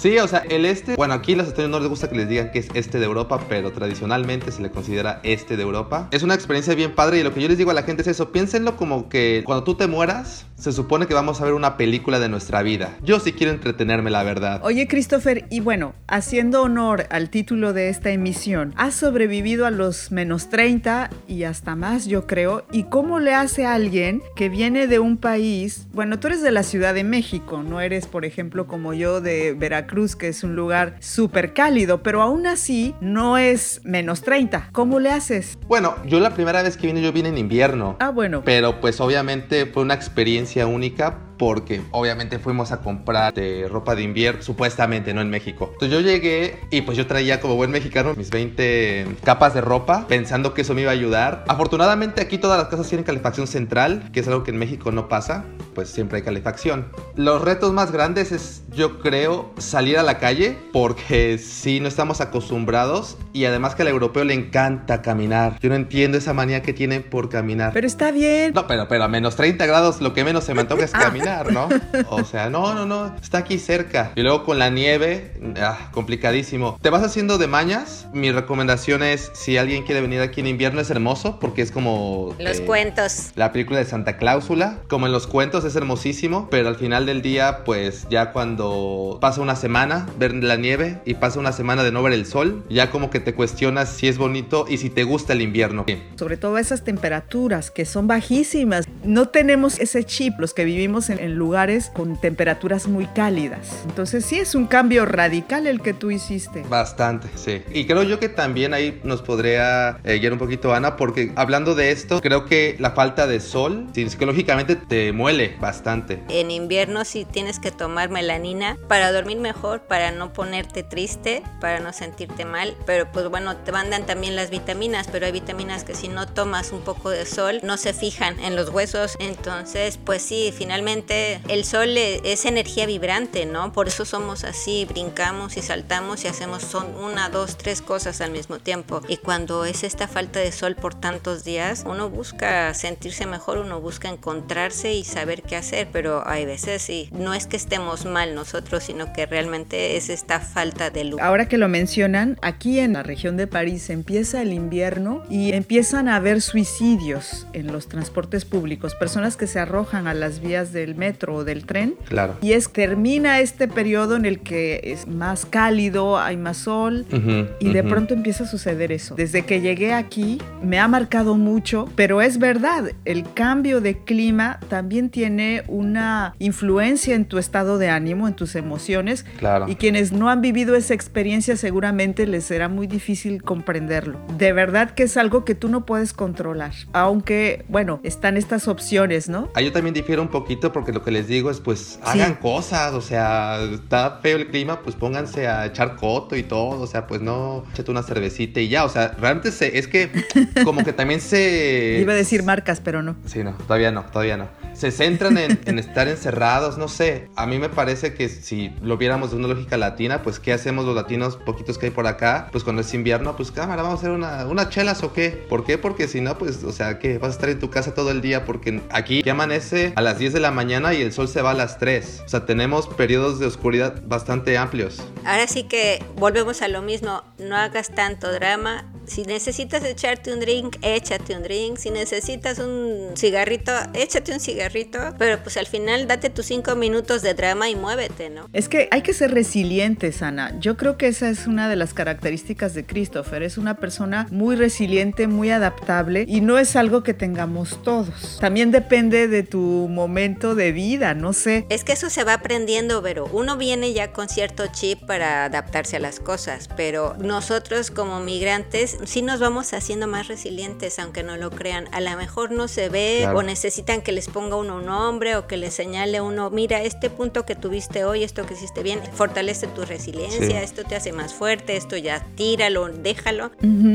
Sí, 0.00 0.16
o 0.18 0.26
sea, 0.28 0.44
el 0.48 0.64
este, 0.64 0.96
bueno, 0.96 1.12
aquí 1.12 1.34
los 1.34 1.46
estadounidenses 1.48 1.70
no 1.70 1.80
les 1.80 1.88
gusta 1.90 2.08
que 2.08 2.16
les 2.16 2.26
digan 2.28 2.52
que 2.52 2.60
es 2.60 2.68
este 2.72 2.98
de 2.98 3.04
Europa, 3.04 3.38
pero 3.50 3.70
tradicionalmente 3.70 4.50
se 4.50 4.62
le 4.62 4.70
considera 4.70 5.20
este 5.24 5.58
de 5.58 5.62
Europa. 5.62 6.08
Es 6.10 6.22
una 6.22 6.34
experiencia 6.34 6.74
bien 6.74 6.94
padre 6.94 7.19
y 7.20 7.24
lo 7.24 7.32
que 7.32 7.40
yo 7.40 7.48
les 7.48 7.58
digo 7.58 7.70
a 7.70 7.74
la 7.74 7.82
gente 7.82 8.02
es 8.02 8.08
eso, 8.08 8.32
piénsenlo 8.32 8.76
como 8.76 9.08
que 9.08 9.42
cuando 9.44 9.64
tú 9.64 9.74
te 9.74 9.86
mueras, 9.86 10.46
se 10.60 10.72
supone 10.72 11.06
que 11.06 11.14
vamos 11.14 11.40
a 11.40 11.44
ver 11.44 11.54
una 11.54 11.78
película 11.78 12.18
de 12.18 12.28
nuestra 12.28 12.62
vida. 12.62 12.94
Yo 13.02 13.18
sí 13.18 13.32
quiero 13.32 13.52
entretenerme, 13.52 14.10
la 14.10 14.22
verdad. 14.22 14.60
Oye, 14.62 14.86
Christopher, 14.86 15.46
y 15.48 15.60
bueno, 15.60 15.94
haciendo 16.06 16.62
honor 16.62 17.06
al 17.10 17.30
título 17.30 17.72
de 17.72 17.88
esta 17.88 18.10
emisión, 18.10 18.74
has 18.76 18.94
sobrevivido 18.94 19.64
a 19.64 19.70
los 19.70 20.12
menos 20.12 20.50
30 20.50 21.08
y 21.26 21.44
hasta 21.44 21.76
más, 21.76 22.06
yo 22.06 22.26
creo. 22.26 22.66
¿Y 22.72 22.84
cómo 22.84 23.20
le 23.20 23.32
hace 23.32 23.64
a 23.64 23.74
alguien 23.74 24.22
que 24.36 24.50
viene 24.50 24.86
de 24.86 24.98
un 24.98 25.16
país? 25.16 25.86
Bueno, 25.94 26.18
tú 26.20 26.26
eres 26.26 26.42
de 26.42 26.50
la 26.50 26.62
Ciudad 26.62 26.92
de 26.92 27.04
México, 27.04 27.62
no 27.62 27.80
eres, 27.80 28.06
por 28.06 28.26
ejemplo, 28.26 28.66
como 28.66 28.92
yo 28.92 29.22
de 29.22 29.54
Veracruz, 29.54 30.14
que 30.14 30.28
es 30.28 30.44
un 30.44 30.56
lugar 30.56 30.96
súper 31.00 31.54
cálido, 31.54 32.02
pero 32.02 32.20
aún 32.20 32.46
así 32.46 32.94
no 33.00 33.38
es 33.38 33.80
menos 33.84 34.20
30. 34.22 34.68
¿Cómo 34.72 35.00
le 35.00 35.10
haces? 35.10 35.56
Bueno, 35.68 35.96
yo 36.04 36.20
la 36.20 36.34
primera 36.34 36.62
vez 36.62 36.76
que 36.76 36.86
vine, 36.86 37.00
yo 37.00 37.12
vine 37.12 37.30
en 37.30 37.38
invierno. 37.38 37.96
Ah, 37.98 38.10
bueno. 38.10 38.42
Pero 38.44 38.78
pues 38.80 39.00
obviamente 39.00 39.64
fue 39.64 39.82
una 39.82 39.94
experiencia 39.94 40.49
única 40.66 41.29
porque 41.40 41.80
obviamente 41.92 42.38
fuimos 42.38 42.70
a 42.70 42.82
comprar 42.82 43.32
de 43.32 43.66
ropa 43.66 43.94
de 43.94 44.02
invierno, 44.02 44.42
supuestamente, 44.42 45.14
no 45.14 45.22
en 45.22 45.30
México. 45.30 45.70
Entonces 45.72 45.90
yo 45.90 46.06
llegué 46.06 46.60
y 46.70 46.82
pues 46.82 46.98
yo 46.98 47.06
traía 47.06 47.40
como 47.40 47.56
buen 47.56 47.70
mexicano 47.70 48.12
mis 48.14 48.28
20 48.28 49.06
capas 49.24 49.54
de 49.54 49.62
ropa 49.62 50.06
pensando 50.06 50.52
que 50.52 50.60
eso 50.60 50.74
me 50.74 50.82
iba 50.82 50.90
a 50.90 50.92
ayudar. 50.92 51.46
Afortunadamente 51.48 52.20
aquí 52.20 52.36
todas 52.36 52.58
las 52.58 52.68
casas 52.68 52.88
tienen 52.88 53.06
calefacción 53.06 53.46
central, 53.46 54.10
que 54.12 54.20
es 54.20 54.28
algo 54.28 54.44
que 54.44 54.50
en 54.50 54.58
México 54.58 54.92
no 54.92 55.08
pasa, 55.08 55.46
pues 55.74 55.88
siempre 55.88 56.18
hay 56.18 56.24
calefacción. 56.24 56.92
Los 57.16 57.40
retos 57.40 57.72
más 57.72 57.90
grandes 57.90 58.32
es 58.32 58.64
yo 58.74 59.00
creo 59.00 59.50
salir 59.56 59.96
a 59.96 60.02
la 60.02 60.18
calle 60.18 60.58
porque 60.74 61.38
sí 61.38 61.80
no 61.80 61.88
estamos 61.88 62.20
acostumbrados 62.20 63.16
y 63.32 63.46
además 63.46 63.74
que 63.74 63.82
al 63.82 63.88
europeo 63.88 64.24
le 64.24 64.34
encanta 64.34 65.00
caminar. 65.00 65.58
Yo 65.60 65.70
no 65.70 65.74
entiendo 65.74 66.18
esa 66.18 66.34
manía 66.34 66.60
que 66.60 66.74
tienen 66.74 67.02
por 67.02 67.30
caminar. 67.30 67.72
Pero 67.72 67.86
está 67.86 68.10
bien. 68.10 68.52
No, 68.54 68.66
pero, 68.66 68.88
pero 68.88 69.04
a 69.04 69.08
menos 69.08 69.36
30 69.36 69.64
grados 69.64 70.02
lo 70.02 70.12
que 70.12 70.22
menos 70.22 70.44
se 70.44 70.52
me 70.52 70.60
antoja 70.60 70.84
es 70.84 70.90
caminar, 71.00 71.29
¿no? 71.50 71.68
O 72.08 72.24
sea, 72.24 72.50
no, 72.50 72.74
no, 72.74 72.86
no, 72.86 73.14
está 73.16 73.38
aquí 73.38 73.58
cerca. 73.58 74.12
Y 74.16 74.22
luego 74.22 74.44
con 74.44 74.58
la 74.58 74.70
nieve, 74.70 75.32
ah, 75.60 75.90
complicadísimo. 75.92 76.78
¿Te 76.80 76.90
vas 76.90 77.02
haciendo 77.02 77.38
de 77.38 77.46
mañas? 77.46 78.08
Mi 78.12 78.32
recomendación 78.32 79.02
es, 79.02 79.30
si 79.34 79.56
alguien 79.56 79.84
quiere 79.84 80.00
venir 80.00 80.20
aquí 80.20 80.40
en 80.40 80.46
invierno, 80.46 80.80
es 80.80 80.90
hermoso 80.90 81.38
porque 81.38 81.62
es 81.62 81.70
como... 81.70 82.34
Los 82.38 82.58
eh, 82.58 82.64
cuentos. 82.64 83.30
La 83.34 83.52
película 83.52 83.78
de 83.78 83.84
Santa 83.84 84.16
Cláusula, 84.16 84.78
como 84.88 85.06
en 85.06 85.12
los 85.12 85.26
cuentos, 85.26 85.64
es 85.64 85.76
hermosísimo, 85.76 86.48
pero 86.50 86.68
al 86.68 86.76
final 86.76 87.06
del 87.06 87.22
día, 87.22 87.64
pues 87.64 88.06
ya 88.10 88.32
cuando 88.32 89.18
pasa 89.20 89.40
una 89.40 89.56
semana 89.56 90.06
ver 90.18 90.34
la 90.34 90.56
nieve 90.56 91.00
y 91.04 91.14
pasa 91.14 91.38
una 91.38 91.52
semana 91.52 91.82
de 91.82 91.92
no 91.92 92.02
ver 92.02 92.12
el 92.12 92.26
sol, 92.26 92.64
ya 92.68 92.90
como 92.90 93.10
que 93.10 93.20
te 93.20 93.34
cuestionas 93.34 93.88
si 93.90 94.08
es 94.08 94.18
bonito 94.18 94.66
y 94.68 94.78
si 94.78 94.90
te 94.90 95.04
gusta 95.04 95.32
el 95.32 95.42
invierno. 95.42 95.84
sobre 96.16 96.36
todo 96.36 96.58
esas 96.58 96.82
temperaturas 96.84 97.70
que 97.70 97.84
son 97.84 98.06
bajísimas. 98.06 98.86
No 99.04 99.28
tenemos 99.28 99.78
ese 99.78 100.04
chip 100.04 100.38
los 100.38 100.54
que 100.54 100.64
vivimos 100.64 101.10
en, 101.10 101.19
en 101.20 101.34
lugares 101.34 101.90
con 101.94 102.16
temperaturas 102.16 102.88
muy 102.88 103.06
cálidas. 103.06 103.84
Entonces 103.86 104.24
sí 104.24 104.38
es 104.38 104.54
un 104.54 104.66
cambio 104.66 105.06
radical 105.06 105.66
el 105.66 105.80
que 105.80 105.92
tú 105.92 106.10
hiciste. 106.10 106.62
Bastante, 106.68 107.28
sí. 107.34 107.62
Y 107.72 107.86
creo 107.86 108.02
yo 108.02 108.18
que 108.18 108.28
también 108.28 108.74
ahí 108.74 109.00
nos 109.04 109.22
podría 109.22 109.98
eh, 110.04 110.18
guiar 110.18 110.32
un 110.32 110.38
poquito 110.38 110.72
Ana, 110.74 110.96
porque 110.96 111.32
hablando 111.36 111.74
de 111.74 111.90
esto, 111.90 112.20
creo 112.20 112.46
que 112.46 112.76
la 112.78 112.92
falta 112.92 113.26
de 113.26 113.40
sol 113.40 113.86
sí, 113.94 114.08
psicológicamente 114.08 114.76
te 114.76 115.12
muele 115.12 115.56
bastante. 115.60 116.22
En 116.28 116.50
invierno 116.50 117.04
sí 117.04 117.24
tienes 117.24 117.58
que 117.58 117.70
tomar 117.70 118.10
melanina 118.10 118.76
para 118.88 119.12
dormir 119.12 119.38
mejor, 119.38 119.82
para 119.82 120.12
no 120.12 120.32
ponerte 120.32 120.82
triste, 120.82 121.42
para 121.60 121.80
no 121.80 121.92
sentirte 121.92 122.44
mal. 122.44 122.76
Pero 122.86 123.10
pues 123.12 123.28
bueno, 123.28 123.56
te 123.56 123.72
mandan 123.72 124.06
también 124.06 124.36
las 124.36 124.50
vitaminas, 124.50 125.08
pero 125.10 125.26
hay 125.26 125.32
vitaminas 125.32 125.84
que 125.84 125.94
si 125.94 126.08
no 126.08 126.26
tomas 126.26 126.72
un 126.72 126.80
poco 126.80 127.10
de 127.10 127.26
sol 127.26 127.60
no 127.62 127.76
se 127.76 127.92
fijan 127.92 128.38
en 128.40 128.56
los 128.56 128.70
huesos. 128.70 129.16
Entonces, 129.18 129.98
pues 130.02 130.22
sí, 130.22 130.52
finalmente 130.56 130.99
el 131.08 131.64
sol 131.64 131.96
e- 131.96 132.20
es 132.24 132.44
energía 132.44 132.86
vibrante, 132.86 133.46
¿no? 133.46 133.72
Por 133.72 133.88
eso 133.88 134.04
somos 134.04 134.44
así, 134.44 134.86
brincamos 134.88 135.56
y 135.56 135.62
saltamos 135.62 136.24
y 136.24 136.28
hacemos 136.28 136.62
son 136.62 136.94
una, 136.96 137.28
dos, 137.28 137.56
tres 137.56 137.82
cosas 137.82 138.20
al 138.20 138.30
mismo 138.30 138.58
tiempo. 138.58 139.00
Y 139.08 139.16
cuando 139.16 139.64
es 139.64 139.84
esta 139.84 140.08
falta 140.08 140.40
de 140.40 140.52
sol 140.52 140.76
por 140.76 140.94
tantos 140.94 141.44
días, 141.44 141.84
uno 141.86 142.10
busca 142.10 142.74
sentirse 142.74 143.26
mejor, 143.26 143.58
uno 143.58 143.80
busca 143.80 144.08
encontrarse 144.08 144.94
y 144.94 145.04
saber 145.04 145.42
qué 145.42 145.56
hacer, 145.56 145.88
pero 145.92 146.26
hay 146.26 146.44
veces 146.44 146.82
sí, 146.82 147.08
no 147.12 147.34
es 147.34 147.46
que 147.46 147.56
estemos 147.56 148.04
mal 148.04 148.34
nosotros, 148.34 148.84
sino 148.84 149.12
que 149.12 149.26
realmente 149.26 149.96
es 149.96 150.10
esta 150.10 150.40
falta 150.40 150.90
de 150.90 151.04
luz. 151.04 151.20
Ahora 151.20 151.48
que 151.48 151.58
lo 151.58 151.68
mencionan, 151.68 152.38
aquí 152.42 152.78
en 152.78 152.94
la 152.94 153.02
región 153.02 153.36
de 153.36 153.46
París 153.46 153.90
empieza 153.90 154.42
el 154.42 154.52
invierno 154.52 155.22
y 155.28 155.52
empiezan 155.52 156.08
a 156.08 156.16
haber 156.16 156.42
suicidios 156.42 157.46
en 157.52 157.72
los 157.72 157.88
transportes 157.88 158.44
públicos, 158.44 158.94
personas 158.94 159.36
que 159.36 159.46
se 159.46 159.58
arrojan 159.58 160.06
a 160.06 160.14
las 160.14 160.40
vías 160.40 160.72
del 160.72 160.89
metro 160.94 161.34
o 161.36 161.44
del 161.44 161.64
tren. 161.66 161.94
Claro. 162.08 162.36
Y 162.40 162.52
es 162.52 162.70
termina 162.72 163.40
este 163.40 163.68
periodo 163.68 164.16
en 164.16 164.24
el 164.24 164.40
que 164.40 164.80
es 164.84 165.06
más 165.06 165.46
cálido, 165.46 166.18
hay 166.18 166.36
más 166.36 166.58
sol 166.58 167.06
Ujú, 167.12 167.46
y 167.60 167.72
de 167.72 167.80
ujú. 167.80 167.88
pronto 167.88 168.14
empieza 168.14 168.44
a 168.44 168.46
suceder 168.46 168.92
eso. 168.92 169.14
Desde 169.14 169.42
que 169.42 169.60
llegué 169.60 169.92
aquí 169.92 170.40
me 170.62 170.78
ha 170.78 170.88
marcado 170.88 171.36
mucho, 171.36 171.88
pero 171.96 172.20
es 172.20 172.38
verdad, 172.38 172.92
el 173.04 173.24
cambio 173.34 173.80
de 173.80 173.98
clima 174.04 174.58
también 174.68 175.10
tiene 175.10 175.62
una 175.68 176.34
influencia 176.38 177.14
en 177.14 177.24
tu 177.24 177.38
estado 177.38 177.78
de 177.78 177.88
ánimo, 177.90 178.28
en 178.28 178.34
tus 178.34 178.54
emociones. 178.54 179.24
Claro. 179.38 179.68
Y 179.68 179.76
quienes 179.76 180.12
no 180.12 180.28
han 180.30 180.40
vivido 180.40 180.74
esa 180.76 180.94
experiencia 180.94 181.56
seguramente 181.56 182.26
les 182.26 182.44
será 182.44 182.68
muy 182.68 182.86
difícil 182.86 183.42
comprenderlo. 183.42 184.18
De 184.38 184.52
verdad 184.52 184.90
que 184.92 185.04
es 185.04 185.16
algo 185.16 185.44
que 185.44 185.54
tú 185.54 185.68
no 185.68 185.84
puedes 185.86 186.12
controlar, 186.12 186.72
aunque, 186.92 187.64
bueno, 187.68 188.00
están 188.02 188.36
estas 188.36 188.68
opciones, 188.68 189.28
¿no? 189.28 189.48
Ah, 189.54 189.60
yo 189.60 189.72
también 189.72 189.94
difiero 189.94 190.22
un 190.22 190.28
poquito 190.28 190.72
porque 190.80 190.92
lo 190.94 191.04
que 191.04 191.10
les 191.10 191.28
digo 191.28 191.50
es 191.50 191.60
pues 191.60 192.00
hagan 192.02 192.36
cosas, 192.36 192.94
o 192.94 193.02
sea, 193.02 193.60
está 193.60 194.18
feo 194.22 194.38
el 194.38 194.46
clima, 194.46 194.80
pues 194.80 194.96
pónganse 194.96 195.46
a 195.46 195.66
echar 195.66 195.96
coto 195.96 196.36
y 196.36 196.42
todo, 196.42 196.80
o 196.80 196.86
sea, 196.86 197.06
pues 197.06 197.20
no, 197.20 197.64
échate 197.70 197.90
una 197.90 198.02
cervecita 198.02 198.60
y 198.60 198.70
ya, 198.70 198.86
o 198.86 198.88
sea, 198.88 199.08
realmente 199.20 199.52
se, 199.52 199.76
es 199.76 199.86
que 199.86 200.10
como 200.64 200.82
que 200.82 200.94
también 200.94 201.20
se... 201.20 201.98
Iba 202.00 202.14
a 202.14 202.16
decir 202.16 202.44
marcas, 202.44 202.80
pero 202.80 203.02
no. 203.02 203.14
Sí, 203.26 203.44
no, 203.44 203.52
todavía 203.52 203.92
no, 203.92 204.06
todavía 204.06 204.38
no. 204.38 204.48
Se 204.72 204.90
centran 204.90 205.36
en, 205.36 205.60
en 205.66 205.78
estar 205.78 206.08
encerrados, 206.08 206.78
no 206.78 206.88
sé. 206.88 207.28
A 207.36 207.46
mí 207.46 207.58
me 207.58 207.68
parece 207.68 208.14
que 208.14 208.30
si 208.30 208.72
lo 208.82 208.96
viéramos 208.96 209.32
de 209.32 209.36
una 209.36 209.48
lógica 209.48 209.76
latina, 209.76 210.22
pues 210.22 210.40
¿qué 210.40 210.54
hacemos 210.54 210.86
los 210.86 210.94
latinos 210.94 211.36
poquitos 211.36 211.76
que 211.76 211.86
hay 211.86 211.92
por 211.92 212.06
acá? 212.06 212.48
Pues 212.52 212.64
cuando 212.64 212.80
es 212.80 212.94
invierno, 212.94 213.36
pues 213.36 213.50
cámara, 213.50 213.82
vamos 213.82 213.98
a 213.98 214.00
hacer 214.00 214.12
una, 214.12 214.46
una 214.46 214.70
chelas 214.70 215.02
o 215.02 215.12
qué. 215.12 215.44
¿Por 215.48 215.64
qué? 215.64 215.76
Porque 215.76 216.08
si 216.08 216.22
no, 216.22 216.38
pues, 216.38 216.64
o 216.64 216.72
sea, 216.72 216.98
¿qué? 216.98 217.18
Vas 217.18 217.32
a 217.32 217.34
estar 217.34 217.50
en 217.50 217.58
tu 217.58 217.68
casa 217.68 217.92
todo 217.92 218.10
el 218.10 218.22
día 218.22 218.46
porque 218.46 218.80
aquí 218.90 219.22
ya 219.22 219.32
amanece 219.32 219.92
a 219.96 220.00
las 220.00 220.18
10 220.18 220.32
de 220.32 220.40
la 220.40 220.50
mañana 220.50 220.69
y 220.70 221.02
el 221.02 221.12
sol 221.12 221.26
se 221.26 221.42
va 221.42 221.50
a 221.50 221.54
las 221.54 221.78
3. 221.78 222.22
O 222.24 222.28
sea, 222.28 222.46
tenemos 222.46 222.86
periodos 222.86 223.40
de 223.40 223.46
oscuridad 223.46 224.02
bastante 224.06 224.56
amplios. 224.56 225.02
Ahora 225.24 225.48
sí 225.48 225.64
que 225.64 226.00
volvemos 226.14 226.62
a 226.62 226.68
lo 226.68 226.80
mismo, 226.80 227.24
no 227.38 227.56
hagas 227.56 227.92
tanto 227.92 228.30
drama. 228.32 228.84
Si 229.10 229.22
necesitas 229.22 229.82
echarte 229.82 230.32
un 230.32 230.38
drink, 230.38 230.76
échate 230.82 231.34
un 231.34 231.42
drink. 231.42 231.78
Si 231.78 231.90
necesitas 231.90 232.60
un 232.60 233.16
cigarrito, 233.16 233.72
échate 233.92 234.32
un 234.32 234.38
cigarrito. 234.38 235.00
Pero 235.18 235.42
pues 235.42 235.56
al 235.56 235.66
final 235.66 236.06
date 236.06 236.30
tus 236.30 236.46
cinco 236.46 236.76
minutos 236.76 237.20
de 237.20 237.34
drama 237.34 237.68
y 237.68 237.74
muévete, 237.74 238.30
¿no? 238.30 238.48
Es 238.52 238.68
que 238.68 238.88
hay 238.92 239.02
que 239.02 239.12
ser 239.12 239.32
resilientes, 239.32 240.22
Ana. 240.22 240.56
Yo 240.60 240.76
creo 240.76 240.96
que 240.96 241.08
esa 241.08 241.28
es 241.28 241.48
una 241.48 241.68
de 241.68 241.74
las 241.74 241.92
características 241.92 242.72
de 242.72 242.86
Christopher. 242.86 243.42
Es 243.42 243.58
una 243.58 243.78
persona 243.78 244.28
muy 244.30 244.54
resiliente, 244.54 245.26
muy 245.26 245.50
adaptable 245.50 246.24
y 246.28 246.40
no 246.40 246.60
es 246.60 246.76
algo 246.76 247.02
que 247.02 247.12
tengamos 247.12 247.82
todos. 247.82 248.38
También 248.38 248.70
depende 248.70 249.26
de 249.26 249.42
tu 249.42 249.88
momento 249.90 250.54
de 250.54 250.70
vida, 250.70 251.14
no 251.14 251.32
sé. 251.32 251.66
Es 251.68 251.82
que 251.82 251.94
eso 251.94 252.10
se 252.10 252.22
va 252.22 252.34
aprendiendo, 252.34 253.02
pero 253.02 253.28
uno 253.32 253.56
viene 253.56 253.92
ya 253.92 254.12
con 254.12 254.28
cierto 254.28 254.68
chip 254.68 255.04
para 255.04 255.46
adaptarse 255.46 255.96
a 255.96 256.00
las 256.00 256.20
cosas, 256.20 256.68
pero 256.76 257.16
nosotros 257.18 257.90
como 257.90 258.20
migrantes 258.20 258.99
sí 259.04 259.22
nos 259.22 259.40
vamos 259.40 259.72
haciendo 259.72 260.06
más 260.06 260.28
resilientes, 260.28 260.98
aunque 260.98 261.22
no 261.22 261.36
lo 261.36 261.50
crean. 261.50 261.88
A 261.92 262.00
lo 262.00 262.16
mejor 262.16 262.50
no 262.50 262.68
se 262.68 262.88
ve 262.88 263.28
o 263.34 263.42
necesitan 263.42 264.02
que 264.02 264.12
les 264.12 264.28
ponga 264.28 264.56
uno 264.56 264.76
un 264.76 264.86
nombre 264.86 265.36
o 265.36 265.46
que 265.46 265.56
les 265.56 265.74
señale 265.74 266.20
uno, 266.20 266.50
mira, 266.50 266.82
este 266.82 267.10
punto 267.10 267.44
que 267.44 267.54
tuviste 267.54 268.04
hoy, 268.04 268.22
esto 268.22 268.46
que 268.46 268.54
hiciste 268.54 268.82
bien, 268.82 269.00
fortalece 269.12 269.66
tu 269.66 269.84
resiliencia, 269.84 270.62
esto 270.62 270.84
te 270.84 270.96
hace 270.96 271.12
más 271.12 271.34
fuerte, 271.34 271.76
esto 271.76 271.96
ya 271.96 272.24
tíralo, 272.34 272.88
déjalo. 272.88 273.50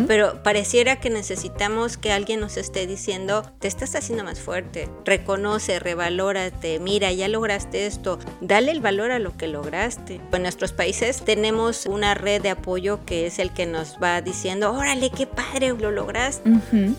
Pero 0.08 0.44
pareciera 0.44 1.00
que 1.00 1.10
necesitamos 1.10 1.98
que 1.98 2.12
alguien 2.12 2.40
nos 2.40 2.58
esté 2.58 2.88
diciendo, 2.88 3.44
te 3.60 3.68
estás 3.68 3.96
haciendo 3.96 4.24
más 4.24 4.40
fuerte, 4.40 4.90
reconoce, 5.04 5.80
revalórate, 5.80 6.80
mira, 6.80 7.12
ya 7.12 7.28
lograste 7.28 7.86
esto, 7.86 8.20
dale 8.42 8.72
el 8.72 8.82
valor 8.82 9.12
a 9.12 9.20
lo 9.20 9.36
que 9.38 9.48
lograste. 9.48 10.22
En 10.32 10.42
nuestros 10.42 10.74
países 10.74 11.24
tenemos 11.24 11.86
una 11.86 12.14
red 12.14 12.42
de 12.42 12.50
apoyo 12.50 13.00
que 13.06 13.26
es 13.26 13.40
el 13.40 13.52
que 13.52 13.66
nos 13.66 13.98
va 14.02 14.22
diciendo, 14.22 14.74
órale, 14.74 14.95
qué 15.10 15.28
padre, 15.28 15.74
lo 15.78 15.92
lograste. 15.92 16.50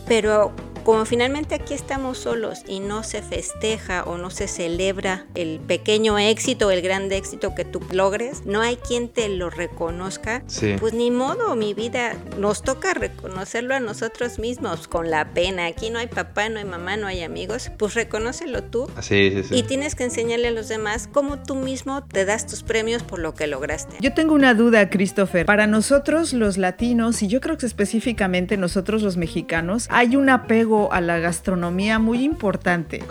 Pero 0.07 0.53
como 0.87 1.05
finalmente 1.05 1.57
aquí 1.57 1.75
estamos 1.75 2.17
solos 2.17 2.63
y 2.69 2.79
no 2.79 3.03
se 3.03 3.21
festeja 3.21 4.05
o 4.05 4.19
no 4.19 4.31
se 4.31 4.47
celebra 4.47 5.27
el 5.35 5.59
pequeño 5.59 6.17
éxito 6.17 6.69
o 6.69 6.71
el 6.71 6.81
gran 6.81 7.11
éxito 7.11 7.57
que 7.57 7.65
tú 7.65 7.81
logres, 7.91 8.47
no 8.47 8.61
hay 8.61 8.77
quien 8.77 9.09
te 9.09 9.29
lo 9.29 9.51
reconozca, 9.51 10.45
pues 10.79 10.95
ni 10.95 11.11
modo, 11.11 11.57
mi 11.57 11.75
vida, 11.75 12.15
nos 12.39 12.63
toca 12.63 12.95
reconocerlo 12.95 13.75
a 13.75 13.81
nosotros 13.81 14.39
mismos 14.39 14.87
con 14.87 15.11
la 15.11 15.33
pena. 15.33 15.67
Aquí 15.67 15.91
no 15.91 15.99
hay 15.99 16.07
papá, 16.07 16.49
no 16.51 16.61
hay 16.61 16.65
mamá, 16.65 16.97
no 16.97 17.09
hay 17.09 17.23
amigos, 17.23 17.73
pues 17.79 17.95
reconócelo 17.95 18.63
tú. 18.63 18.89
Y 19.51 19.65
tienes 19.65 19.97
que 19.97 20.05
enseñarle 20.05 20.47
a 20.47 20.53
los 20.53 20.69
demás 20.69 21.09
cómo 21.13 21.43
tú 21.43 21.57
mismo 21.57 22.05
te 22.05 22.25
das 22.25 22.47
tus 22.47 22.63
premios 22.63 23.03
por 23.03 23.19
lo 23.19 23.35
que 23.35 23.49
lograste. 23.49 23.97
Yo 24.01 24.15
tengo 24.15 24.35
una 24.35 24.55
duda, 24.55 24.89
Christopher. 24.89 25.47
Para 25.47 25.67
nosotros 25.67 26.33
los 26.33 26.59
latinos, 26.59 27.25
y 27.25 27.27
yo 27.27 27.41
creo 27.41 27.59
que 27.59 27.67
específicamente 27.67 28.57
nosotros 28.57 29.03
los 29.03 29.17
mexicanos, 29.17 29.89
hay 29.91 30.15
un 30.15 30.29
apego 30.31 30.76
a 30.93 31.01
la 31.01 31.19
gastronomía 31.19 31.99
muy 31.99 32.25
importante. 32.25 33.03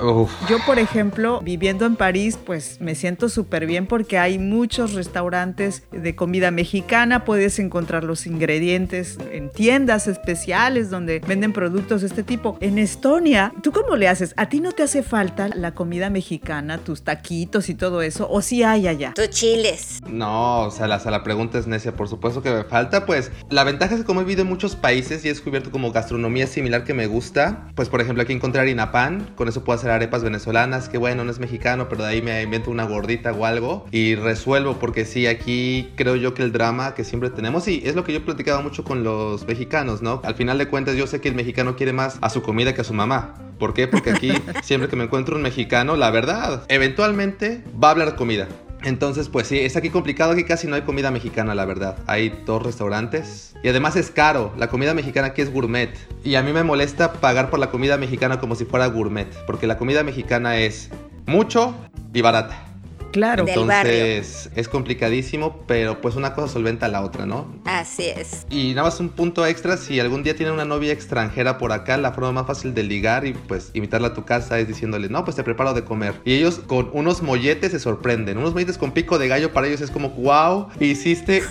Yo, 0.49 0.57
por 0.65 0.79
ejemplo, 0.79 1.41
viviendo 1.41 1.85
en 1.85 1.95
París, 1.95 2.37
pues 2.43 2.79
me 2.79 2.95
siento 2.95 3.29
súper 3.29 3.65
bien 3.65 3.87
porque 3.87 4.17
hay 4.17 4.39
muchos 4.39 4.93
restaurantes 4.93 5.83
de 5.91 6.15
comida 6.15 6.51
mexicana, 6.51 7.25
puedes 7.25 7.59
encontrar 7.59 8.03
los 8.03 8.25
ingredientes 8.27 9.17
en 9.31 9.49
tiendas 9.49 10.07
especiales 10.07 10.89
donde 10.89 11.19
venden 11.19 11.53
productos 11.53 12.01
de 12.01 12.07
este 12.07 12.23
tipo. 12.23 12.57
En 12.61 12.77
Estonia, 12.77 13.53
¿tú 13.61 13.71
cómo 13.71 13.95
le 13.95 14.07
haces? 14.07 14.33
¿A 14.37 14.49
ti 14.49 14.59
no 14.59 14.71
te 14.71 14.83
hace 14.83 15.03
falta 15.03 15.49
la 15.49 15.73
comida 15.73 16.09
mexicana, 16.09 16.77
tus 16.77 17.03
taquitos 17.03 17.69
y 17.69 17.75
todo 17.75 18.01
eso? 18.01 18.27
¿O 18.29 18.41
si 18.41 18.57
sí 18.57 18.63
hay 18.63 18.87
allá? 18.87 19.13
Tus 19.15 19.29
chiles. 19.29 19.99
No, 20.07 20.61
o 20.61 20.71
sea, 20.71 20.87
la, 20.87 20.97
la 21.03 21.23
pregunta 21.23 21.57
es 21.57 21.67
necia, 21.67 21.95
por 21.95 22.07
supuesto 22.07 22.41
que 22.41 22.51
me 22.51 22.63
falta. 22.63 23.05
Pues 23.05 23.31
la 23.49 23.63
ventaja 23.63 23.95
es 23.95 24.01
que 24.01 24.05
como 24.05 24.21
he 24.21 24.23
vivido 24.23 24.43
en 24.43 24.49
muchos 24.49 24.75
países 24.75 25.23
y 25.23 25.27
he 25.27 25.31
descubierto 25.31 25.71
como 25.71 25.91
gastronomía 25.91 26.47
similar 26.47 26.83
que 26.83 26.93
me 26.93 27.07
gusta, 27.07 27.54
pues 27.75 27.89
por 27.89 28.01
ejemplo 28.01 28.23
aquí 28.23 28.33
encontré 28.33 28.61
harina 28.61 28.91
pan, 28.91 29.29
con 29.35 29.47
eso 29.47 29.63
puedo 29.63 29.77
hacer 29.77 29.91
arepas 29.91 30.23
venezolanas, 30.23 30.89
que 30.89 30.97
bueno, 30.97 31.23
no 31.23 31.31
es 31.31 31.39
mexicano, 31.39 31.87
pero 31.89 32.03
de 32.03 32.09
ahí 32.09 32.21
me 32.21 32.41
invento 32.41 32.71
una 32.71 32.85
gordita 32.85 33.31
o 33.31 33.45
algo 33.45 33.85
y 33.91 34.15
resuelvo, 34.15 34.77
porque 34.79 35.05
sí, 35.05 35.27
aquí 35.27 35.91
creo 35.95 36.15
yo 36.15 36.33
que 36.33 36.43
el 36.43 36.51
drama 36.51 36.93
que 36.95 37.03
siempre 37.03 37.29
tenemos, 37.29 37.67
y 37.67 37.81
es 37.85 37.95
lo 37.95 38.03
que 38.03 38.13
yo 38.13 38.19
he 38.19 38.21
platicado 38.21 38.61
mucho 38.61 38.83
con 38.83 39.03
los 39.03 39.47
mexicanos, 39.47 40.01
¿no? 40.01 40.21
Al 40.23 40.35
final 40.35 40.57
de 40.57 40.67
cuentas 40.67 40.95
yo 40.95 41.07
sé 41.07 41.21
que 41.21 41.29
el 41.29 41.35
mexicano 41.35 41.75
quiere 41.75 41.93
más 41.93 42.17
a 42.21 42.29
su 42.29 42.41
comida 42.41 42.73
que 42.73 42.81
a 42.81 42.85
su 42.85 42.93
mamá. 42.93 43.35
¿Por 43.59 43.73
qué? 43.73 43.87
Porque 43.87 44.11
aquí 44.11 44.31
siempre 44.63 44.89
que 44.89 44.95
me 44.95 45.05
encuentro 45.05 45.35
un 45.35 45.41
mexicano, 45.41 45.95
la 45.95 46.11
verdad, 46.11 46.63
eventualmente 46.67 47.63
va 47.81 47.89
a 47.89 47.91
hablar 47.91 48.11
de 48.11 48.15
comida. 48.15 48.47
Entonces, 48.85 49.29
pues 49.29 49.47
sí, 49.47 49.59
es 49.59 49.75
aquí 49.75 49.89
complicado, 49.89 50.33
aquí 50.33 50.43
casi 50.43 50.67
no 50.67 50.75
hay 50.75 50.83
comida 50.83 51.09
mexicana, 51.09 51.55
la 51.55 51.65
verdad. 51.65 51.97
Hay 52.05 52.29
dos 52.45 52.61
restaurantes 52.61 53.55
y 53.63 53.69
además 53.69 53.95
es 53.95 54.11
caro. 54.11 54.53
La 54.57 54.67
comida 54.67 54.93
mexicana 54.93 55.29
aquí 55.29 55.41
es 55.41 55.51
gourmet. 55.51 55.89
Y 56.23 56.35
a 56.35 56.43
mí 56.43 56.53
me 56.53 56.63
molesta 56.63 57.13
pagar 57.13 57.49
por 57.49 57.57
la 57.57 57.71
comida 57.71 57.97
mexicana 57.97 58.39
como 58.39 58.53
si 58.53 58.65
fuera 58.65 58.85
gourmet, 58.85 59.27
porque 59.47 59.65
la 59.65 59.79
comida 59.79 60.03
mexicana 60.03 60.57
es 60.57 60.91
mucho 61.25 61.75
y 62.13 62.21
barata. 62.21 62.74
Claro. 63.15 63.45
Entonces 63.47 64.49
es 64.57 64.67
complicadísimo, 64.67 65.63
pero 65.67 66.01
pues 66.01 66.17
una 66.17 66.33
cosa 66.33 66.51
solventa 66.51 66.87
a 66.87 66.89
la 66.89 67.01
otra, 67.01 67.25
¿no? 67.25 67.47
Así 67.63 68.03
es. 68.03 68.45
Y 68.49 68.71
nada 68.71 68.89
más 68.89 68.99
un 68.99 69.07
punto 69.07 69.45
extra, 69.45 69.77
si 69.77 70.01
algún 70.01 70.21
día 70.21 70.35
tiene 70.35 70.51
una 70.51 70.65
novia 70.65 70.91
extranjera 70.91 71.57
por 71.57 71.71
acá, 71.71 71.95
la 71.95 72.11
forma 72.11 72.33
más 72.33 72.45
fácil 72.45 72.73
de 72.73 72.83
ligar 72.83 73.25
y 73.25 73.31
pues 73.31 73.71
invitarla 73.73 74.09
a 74.09 74.13
tu 74.13 74.25
casa 74.25 74.59
es 74.59 74.67
diciéndole, 74.67 75.07
no, 75.07 75.23
pues 75.23 75.37
te 75.37 75.45
preparo 75.45 75.73
de 75.73 75.85
comer. 75.85 76.15
Y 76.25 76.33
ellos 76.33 76.59
con 76.67 76.89
unos 76.91 77.21
molletes 77.21 77.71
se 77.71 77.79
sorprenden. 77.79 78.37
Unos 78.37 78.51
molletes 78.51 78.77
con 78.77 78.91
pico 78.91 79.17
de 79.17 79.29
gallo 79.29 79.53
para 79.53 79.67
ellos 79.67 79.79
es 79.79 79.91
como, 79.91 80.09
wow, 80.09 80.67
hiciste 80.81 81.41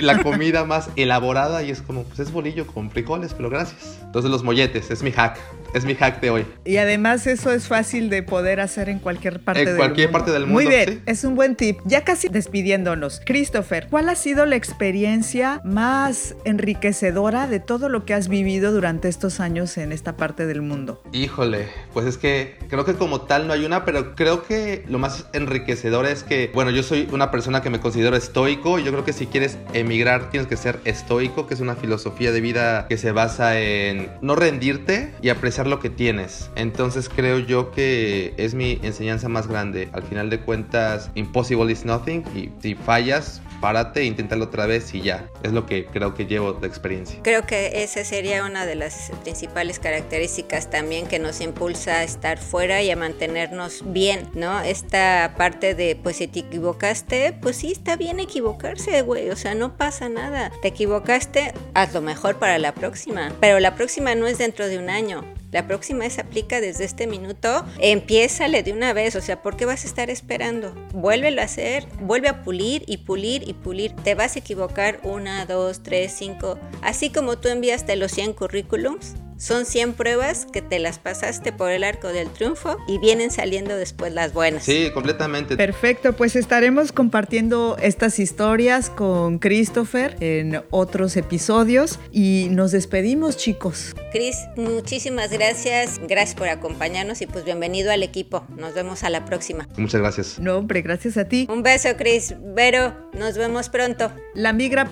la 0.00 0.22
comida 0.22 0.64
más 0.64 0.88
elaborada 0.96 1.62
y 1.64 1.70
es 1.70 1.82
como, 1.82 2.04
pues 2.04 2.20
es 2.20 2.32
bolillo 2.32 2.66
con 2.66 2.90
frijoles, 2.90 3.34
pero 3.34 3.50
gracias. 3.50 3.98
Entonces 4.04 4.30
los 4.30 4.42
molletes, 4.42 4.90
es 4.90 5.02
mi 5.02 5.12
hack. 5.12 5.38
Es 5.74 5.84
mi 5.84 5.96
hack 5.96 6.20
de 6.20 6.30
hoy. 6.30 6.46
Y 6.64 6.76
además 6.76 7.26
eso 7.26 7.50
es 7.50 7.66
fácil 7.66 8.08
de 8.08 8.22
poder 8.22 8.60
hacer 8.60 8.88
en 8.88 9.00
cualquier 9.00 9.40
parte 9.40 9.64
del 9.64 9.70
mundo. 9.70 9.82
En 9.82 9.88
cualquier 9.88 10.10
parte 10.12 10.30
del 10.30 10.42
mundo. 10.42 10.54
Muy 10.54 10.66
bien, 10.68 11.02
es 11.04 11.24
un 11.24 11.34
buen 11.34 11.56
tip. 11.56 11.80
Ya 11.84 12.04
casi 12.04 12.28
despidiéndonos. 12.28 13.20
Christopher, 13.26 13.88
¿cuál 13.90 14.08
ha 14.08 14.14
sido 14.14 14.46
la 14.46 14.54
experiencia 14.54 15.60
más 15.64 16.36
enriquecedora 16.44 17.48
de 17.48 17.58
todo 17.58 17.88
lo 17.88 18.04
que 18.04 18.14
has 18.14 18.28
vivido 18.28 18.70
durante 18.70 19.08
estos 19.08 19.40
años 19.40 19.76
en 19.76 19.90
esta 19.90 20.16
parte 20.16 20.46
del 20.46 20.62
mundo? 20.62 21.02
Híjole, 21.12 21.66
pues 21.92 22.06
es 22.06 22.18
que 22.18 22.56
creo 22.68 22.84
que 22.84 22.94
como 22.94 23.22
tal 23.22 23.48
no 23.48 23.52
hay 23.52 23.64
una, 23.64 23.84
pero 23.84 24.14
creo 24.14 24.44
que 24.44 24.84
lo 24.88 25.00
más 25.00 25.26
enriquecedor 25.32 26.06
es 26.06 26.22
que, 26.22 26.52
bueno, 26.54 26.70
yo 26.70 26.84
soy 26.84 27.08
una 27.10 27.32
persona 27.32 27.62
que 27.62 27.70
me 27.70 27.80
considero 27.80 28.14
estoico 28.14 28.78
y 28.78 28.84
yo 28.84 28.92
creo 28.92 29.04
que 29.04 29.12
si 29.12 29.26
quieres 29.26 29.58
emigrar 29.72 30.30
tienes 30.30 30.46
que 30.46 30.56
ser 30.56 30.78
estoico, 30.84 31.48
que 31.48 31.54
es 31.54 31.60
una 31.60 31.74
filosofía 31.74 32.30
de 32.30 32.40
vida 32.40 32.86
que 32.88 32.96
se 32.96 33.10
basa 33.10 33.58
en 33.58 34.08
no 34.22 34.36
rendirte 34.36 35.12
y 35.20 35.30
apreciar 35.30 35.63
lo 35.66 35.80
que 35.80 35.90
tienes. 35.90 36.50
Entonces 36.56 37.08
creo 37.08 37.38
yo 37.38 37.70
que 37.70 38.34
es 38.36 38.54
mi 38.54 38.78
enseñanza 38.82 39.28
más 39.28 39.46
grande. 39.46 39.88
Al 39.92 40.02
final 40.02 40.30
de 40.30 40.40
cuentas, 40.40 41.10
impossible 41.14 41.72
is 41.72 41.84
nothing 41.84 42.24
y 42.34 42.50
si 42.60 42.74
fallas, 42.74 43.40
párate, 43.60 44.04
inténtalo 44.04 44.44
otra 44.44 44.66
vez 44.66 44.94
y 44.94 45.00
ya. 45.00 45.28
Es 45.42 45.52
lo 45.52 45.66
que 45.66 45.86
creo 45.86 46.14
que 46.14 46.26
llevo 46.26 46.52
de 46.52 46.66
experiencia. 46.66 47.18
Creo 47.22 47.46
que 47.46 47.82
esa 47.82 48.04
sería 48.04 48.44
una 48.44 48.66
de 48.66 48.74
las 48.74 49.10
principales 49.22 49.78
características 49.78 50.70
también 50.70 51.06
que 51.06 51.18
nos 51.18 51.40
impulsa 51.40 51.94
a 52.00 52.02
estar 52.04 52.38
fuera 52.38 52.82
y 52.82 52.90
a 52.90 52.96
mantenernos 52.96 53.82
bien, 53.86 54.28
¿no? 54.34 54.60
Esta 54.60 55.34
parte 55.36 55.74
de, 55.74 55.96
pues 55.96 56.16
si 56.16 56.28
te 56.28 56.40
equivocaste, 56.40 57.32
pues 57.40 57.56
sí, 57.56 57.72
está 57.72 57.96
bien 57.96 58.20
equivocarse, 58.20 59.02
güey, 59.02 59.30
o 59.30 59.36
sea, 59.36 59.54
no 59.54 59.76
pasa 59.76 60.08
nada. 60.08 60.52
Te 60.62 60.68
equivocaste, 60.68 61.52
haz 61.74 61.94
lo 61.94 62.02
mejor 62.02 62.38
para 62.38 62.58
la 62.58 62.74
próxima, 62.74 63.32
pero 63.40 63.60
la 63.60 63.74
próxima 63.74 64.14
no 64.14 64.26
es 64.26 64.38
dentro 64.38 64.68
de 64.68 64.78
un 64.78 64.90
año, 64.90 65.24
la 65.54 65.68
próxima 65.68 66.10
se 66.10 66.20
aplica 66.20 66.60
desde 66.60 66.82
este 66.82 67.06
minuto, 67.06 67.64
empiézale 67.78 68.64
de 68.64 68.72
una 68.72 68.92
vez, 68.92 69.14
o 69.14 69.20
sea, 69.20 69.40
¿por 69.40 69.56
qué 69.56 69.66
vas 69.66 69.84
a 69.84 69.86
estar 69.86 70.10
esperando? 70.10 70.74
Vuélvelo 70.92 71.40
a 71.40 71.44
hacer, 71.44 71.86
vuelve 72.00 72.28
a 72.28 72.42
pulir 72.42 72.82
y 72.88 72.96
pulir 72.96 73.48
y 73.48 73.52
pulir. 73.52 73.94
Te 73.94 74.16
vas 74.16 74.34
a 74.34 74.40
equivocar 74.40 74.98
una, 75.04 75.46
dos, 75.46 75.84
tres, 75.84 76.12
cinco. 76.18 76.58
Así 76.82 77.10
como 77.10 77.38
tú 77.38 77.46
enviaste 77.46 77.94
los 77.94 78.10
100 78.10 78.32
currículums, 78.32 79.14
son 79.44 79.66
100 79.66 79.92
pruebas 79.92 80.46
que 80.50 80.62
te 80.62 80.78
las 80.78 80.98
pasaste 80.98 81.52
por 81.52 81.70
el 81.70 81.84
arco 81.84 82.08
del 82.08 82.30
triunfo 82.30 82.78
y 82.88 82.98
vienen 82.98 83.30
saliendo 83.30 83.76
después 83.76 84.10
las 84.10 84.32
buenas. 84.32 84.64
Sí, 84.64 84.90
completamente. 84.94 85.54
Perfecto, 85.58 86.14
pues 86.14 86.34
estaremos 86.34 86.92
compartiendo 86.92 87.76
estas 87.82 88.18
historias 88.18 88.88
con 88.88 89.38
Christopher 89.38 90.16
en 90.20 90.62
otros 90.70 91.18
episodios 91.18 91.98
y 92.10 92.48
nos 92.52 92.72
despedimos 92.72 93.36
chicos. 93.36 93.94
Chris, 94.12 94.38
muchísimas 94.56 95.30
gracias, 95.30 96.00
gracias 96.08 96.34
por 96.36 96.48
acompañarnos 96.48 97.20
y 97.20 97.26
pues 97.26 97.44
bienvenido 97.44 97.92
al 97.92 98.02
equipo. 98.02 98.46
Nos 98.56 98.72
vemos 98.72 99.04
a 99.04 99.10
la 99.10 99.26
próxima. 99.26 99.68
Muchas 99.76 100.00
gracias. 100.00 100.38
No, 100.38 100.56
hombre, 100.56 100.80
gracias 100.80 101.18
a 101.18 101.26
ti. 101.26 101.46
Un 101.50 101.62
beso, 101.62 101.90
Chris. 101.98 102.34
Vero, 102.54 102.94
nos 103.12 103.36
vemos 103.36 103.68
pronto. 103.68 104.10
La 104.34 104.54
migra 104.54 104.88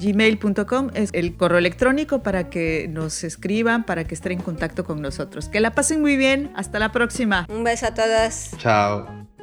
gmail.com 0.00 0.90
es 0.94 1.10
el 1.12 1.36
correo 1.36 1.58
electrónico 1.58 2.22
para 2.22 2.48
que 2.48 2.86
nos 2.88 3.22
escriban, 3.34 3.84
para 3.84 4.04
que 4.04 4.14
estén 4.14 4.32
en 4.32 4.40
contacto 4.40 4.84
con 4.84 5.02
nosotros. 5.02 5.48
Que 5.48 5.60
la 5.60 5.72
pasen 5.72 6.00
muy 6.00 6.16
bien. 6.16 6.52
Hasta 6.56 6.78
la 6.78 6.92
próxima. 6.92 7.46
Un 7.48 7.64
beso 7.64 7.86
a 7.86 7.94
todas. 7.94 8.52
Chao. 8.58 9.33